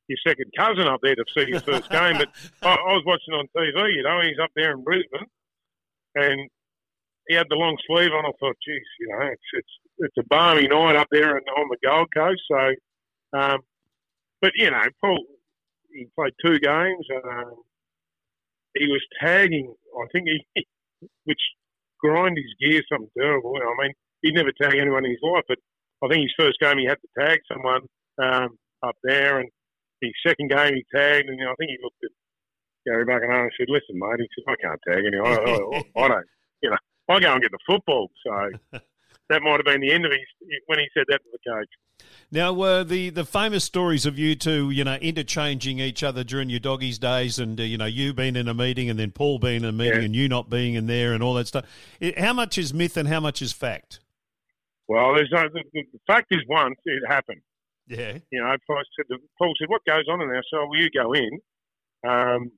your 0.08 0.18
second 0.26 0.50
cousin 0.56 0.86
up 0.86 1.00
there 1.02 1.14
to 1.14 1.24
see 1.34 1.48
your 1.48 1.60
first 1.60 1.88
game. 1.90 2.18
But 2.18 2.28
I, 2.62 2.74
I, 2.74 2.92
was 2.92 3.04
watching 3.06 3.34
on 3.34 3.46
TV. 3.56 3.94
You 3.94 4.02
know, 4.02 4.20
he's 4.20 4.38
up 4.42 4.50
there 4.54 4.72
in 4.72 4.84
Brisbane, 4.84 5.26
and 6.16 6.50
he 7.28 7.34
had 7.36 7.46
the 7.48 7.56
long 7.56 7.76
sleeve 7.86 8.10
on. 8.12 8.26
I 8.26 8.32
thought, 8.38 8.56
geez, 8.66 8.82
you 8.98 9.08
know, 9.08 9.26
it's 9.26 9.48
it's 9.52 9.74
it's 9.98 10.16
a 10.18 10.24
balmy 10.28 10.66
night 10.66 10.96
up 10.96 11.08
there 11.10 11.36
and 11.36 11.46
on 11.56 11.68
the 11.70 11.88
Gold 11.88 12.08
Coast. 12.14 12.42
So, 12.50 13.38
um, 13.38 13.60
but 14.42 14.52
you 14.56 14.70
know, 14.70 14.82
Paul, 15.00 15.24
he 15.92 16.06
played 16.18 16.34
two 16.44 16.58
games. 16.58 17.06
Um, 17.24 17.54
he 18.74 18.86
was 18.86 19.02
tagging. 19.22 19.72
I 19.96 20.06
think 20.12 20.28
he, 20.54 20.66
which 21.24 21.40
grind 22.00 22.36
his 22.36 22.70
gear 22.70 22.82
something 22.90 23.10
terrible. 23.16 23.54
I 23.56 23.82
mean, 23.82 23.92
he'd 24.22 24.34
never 24.34 24.52
tag 24.60 24.76
anyone 24.76 25.04
in 25.04 25.12
his 25.12 25.20
life, 25.22 25.44
but 25.48 25.58
I 26.02 26.08
think 26.08 26.22
his 26.22 26.34
first 26.38 26.58
game 26.60 26.78
he 26.78 26.86
had 26.86 26.98
to 27.00 27.10
tag 27.18 27.40
someone 27.50 27.82
um, 28.22 28.56
up 28.82 28.96
there, 29.02 29.40
and 29.40 29.48
his 30.00 30.12
second 30.26 30.50
game 30.50 30.74
he 30.74 30.84
tagged, 30.94 31.28
and 31.28 31.40
I 31.42 31.54
think 31.58 31.70
he 31.70 31.78
looked 31.82 32.02
at 32.04 32.10
Gary 32.86 33.04
Buckingham 33.04 33.44
and 33.44 33.52
said, 33.58 33.68
"Listen, 33.68 33.98
mate," 33.98 34.20
he 34.20 34.28
said, 34.34 34.52
"I 34.52 34.56
can't 34.60 34.80
tag 34.86 35.04
anyone. 35.06 35.32
I, 35.32 36.00
I, 36.00 36.04
I 36.04 36.08
don't, 36.08 36.26
you 36.62 36.70
know, 36.70 36.76
I 37.08 37.20
go 37.20 37.32
and 37.32 37.42
get 37.42 37.52
the 37.52 37.58
football." 37.66 38.08
So 38.24 38.50
that 39.28 39.42
might 39.42 39.56
have 39.56 39.64
been 39.64 39.80
the 39.80 39.92
end 39.92 40.04
of 40.04 40.12
his 40.12 40.20
when 40.66 40.78
he 40.78 40.86
said 40.94 41.04
that 41.08 41.18
to 41.18 41.28
the 41.32 41.50
coach. 41.50 41.68
Now, 42.32 42.58
uh, 42.60 42.84
the 42.84 43.10
the 43.10 43.24
famous 43.24 43.64
stories 43.64 44.06
of 44.06 44.18
you 44.18 44.34
two, 44.34 44.70
you 44.70 44.84
know, 44.84 44.94
interchanging 44.96 45.80
each 45.80 46.02
other 46.02 46.24
during 46.24 46.48
your 46.48 46.60
doggies 46.60 46.98
days, 46.98 47.38
and 47.38 47.60
uh, 47.60 47.64
you 47.64 47.76
know, 47.76 47.86
you 47.86 48.14
being 48.14 48.36
in 48.36 48.48
a 48.48 48.54
meeting, 48.54 48.88
and 48.88 48.98
then 48.98 49.10
Paul 49.10 49.38
being 49.38 49.62
in 49.62 49.64
a 49.64 49.72
meeting, 49.72 50.00
yeah. 50.00 50.04
and 50.06 50.16
you 50.16 50.28
not 50.28 50.48
being 50.48 50.74
in 50.74 50.86
there, 50.86 51.12
and 51.12 51.22
all 51.22 51.34
that 51.34 51.46
stuff. 51.46 51.66
How 52.16 52.32
much 52.32 52.56
is 52.56 52.72
myth 52.72 52.96
and 52.96 53.08
how 53.08 53.20
much 53.20 53.42
is 53.42 53.52
fact? 53.52 54.00
Well, 54.90 55.14
there's 55.14 55.30
no. 55.30 55.46
The, 55.46 55.62
the 55.72 56.00
fact 56.04 56.34
is, 56.34 56.40
once 56.48 56.74
it 56.84 57.02
happened. 57.06 57.42
Yeah. 57.86 58.18
You 58.32 58.42
know, 58.42 58.56
Paul 58.66 58.82
said, 58.98 59.06
Paul 59.38 59.54
said, 59.56 59.68
"What 59.68 59.84
goes 59.86 60.02
on 60.10 60.20
in 60.20 60.28
there?" 60.28 60.42
So, 60.50 60.66
will 60.66 60.82
you 60.82 60.90
go 60.90 61.12
in? 61.12 61.30
Um, 62.02 62.50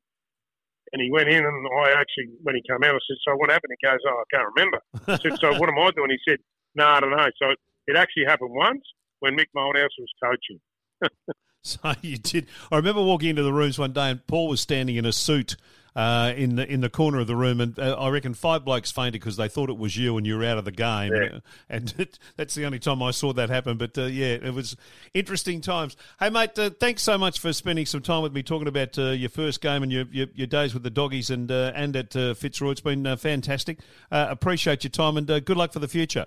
and 0.93 1.03
he 1.03 1.11
went 1.13 1.29
in, 1.29 1.45
and 1.45 1.67
I 1.85 1.91
actually, 1.93 2.33
when 2.43 2.55
he 2.55 2.63
came 2.67 2.83
out, 2.89 2.95
I 2.95 3.05
said, 3.05 3.21
"So 3.29 3.37
what 3.37 3.51
happened?" 3.51 3.77
He 3.79 3.87
goes, 3.87 3.99
"Oh, 4.09 4.17
I 4.17 4.25
can't 4.35 4.49
remember." 4.57 4.81
I 5.09 5.19
said, 5.19 5.39
"So 5.43 5.61
what 5.61 5.69
am 5.69 5.79
I 5.79 5.91
doing?" 5.91 6.09
He 6.09 6.19
said, 6.27 6.39
"No, 6.75 6.87
I 6.87 7.01
don't 7.01 7.11
know." 7.11 7.29
So 7.37 7.51
it 7.87 7.97
actually 7.99 8.25
happened 8.27 8.51
once 8.53 8.81
when 9.21 9.37
Mick 9.37 9.53
Malthouse 9.55 9.93
was 9.99 10.09
coaching. 10.25 10.59
so 11.63 11.93
you 12.01 12.17
did. 12.17 12.47
I 12.71 12.77
remember 12.77 13.03
walking 13.03 13.29
into 13.29 13.43
the 13.43 13.53
rooms 13.53 13.79
one 13.79 13.93
day, 13.93 14.09
and 14.09 14.27
Paul 14.27 14.49
was 14.49 14.63
standing 14.63 14.97
in 14.97 15.05
a 15.05 15.13
suit 15.13 15.57
uh, 15.95 16.33
in 16.37 16.57
the 16.57 16.67
in 16.67 16.81
the 16.81 16.89
corner 16.89 17.21
of 17.21 17.27
the 17.27 17.37
room, 17.37 17.61
and 17.61 17.79
uh, 17.79 17.97
I 17.99 18.09
reckon 18.09 18.35
five 18.35 18.65
blokes 18.65 18.91
fainted 18.91 19.15
because 19.15 19.37
they 19.37 19.49
thought 19.49 19.69
it 19.69 19.77
was 19.77 19.97
you 19.97 20.17
and 20.17 20.27
you 20.27 20.39
were 20.39 20.45
out 20.45 20.59
of 20.59 20.65
the 20.65 20.73
game. 20.73 21.13
Yeah. 21.15 21.39
And 21.69 21.95
it, 21.97 22.19
that's 22.37 22.55
the 22.55 22.67
only 22.67 22.79
time 22.79 23.03
I 23.03 23.13
saw 23.13 23.33
that 23.33 23.49
happen. 23.49 23.79
But 23.79 23.97
uh, 23.97 24.05
yeah, 24.05 24.35
it 24.35 24.53
was 24.53 24.77
interesting 25.15 25.61
times. 25.61 25.97
Hey 26.19 26.29
mate, 26.29 26.59
uh, 26.59 26.71
thanks 26.71 27.03
so 27.03 27.17
much 27.17 27.39
for 27.39 27.53
spending 27.53 27.87
some 27.87 28.03
time 28.03 28.23
with 28.23 28.33
me 28.33 28.43
talking 28.43 28.69
about 28.69 28.99
uh, 28.99 29.11
your 29.11 29.31
first 29.31 29.61
game 29.61 29.83
and 29.83 29.91
your, 29.91 30.05
your, 30.11 30.27
your 30.35 30.47
days 30.47 30.75
with 30.75 30.83
the 30.83 30.91
doggies 30.91 31.31
and 31.31 31.51
uh, 31.51 31.73
and 31.75 31.97
at 31.97 32.13
Fitzroy. 32.13 32.73
It's 32.73 32.81
been 32.81 33.17
fantastic. 33.17 33.79
appreciate 34.11 34.85
your 34.85 34.91
time 34.91 35.17
and 35.17 35.27
good 35.27 35.57
luck 35.57 35.73
for 35.73 35.79
the 35.79 35.89
future. 35.89 36.27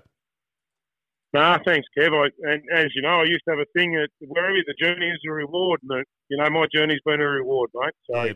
Nah, 1.33 1.57
thanks, 1.65 1.87
Kev. 1.97 2.13
I, 2.13 2.29
and 2.49 2.63
as 2.73 2.87
you 2.95 3.01
know, 3.01 3.19
I 3.19 3.23
used 3.25 3.43
to 3.45 3.51
have 3.51 3.59
a 3.59 3.65
thing 3.77 3.91
that 3.93 4.07
wherever 4.21 4.55
the 4.65 4.73
journey 4.79 5.07
is 5.07 5.19
a 5.27 5.31
reward, 5.31 5.81
and 5.83 5.89
the, 5.89 6.05
you 6.29 6.37
know 6.37 6.49
my 6.49 6.65
journey's 6.73 7.01
been 7.05 7.19
a 7.19 7.27
reward, 7.27 7.71
mate. 7.75 7.93
So. 8.09 8.23
Yeah. 8.23 8.33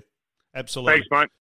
Absolutely. 0.56 0.94
Thanks, 0.94 1.08
mate. 1.12 1.30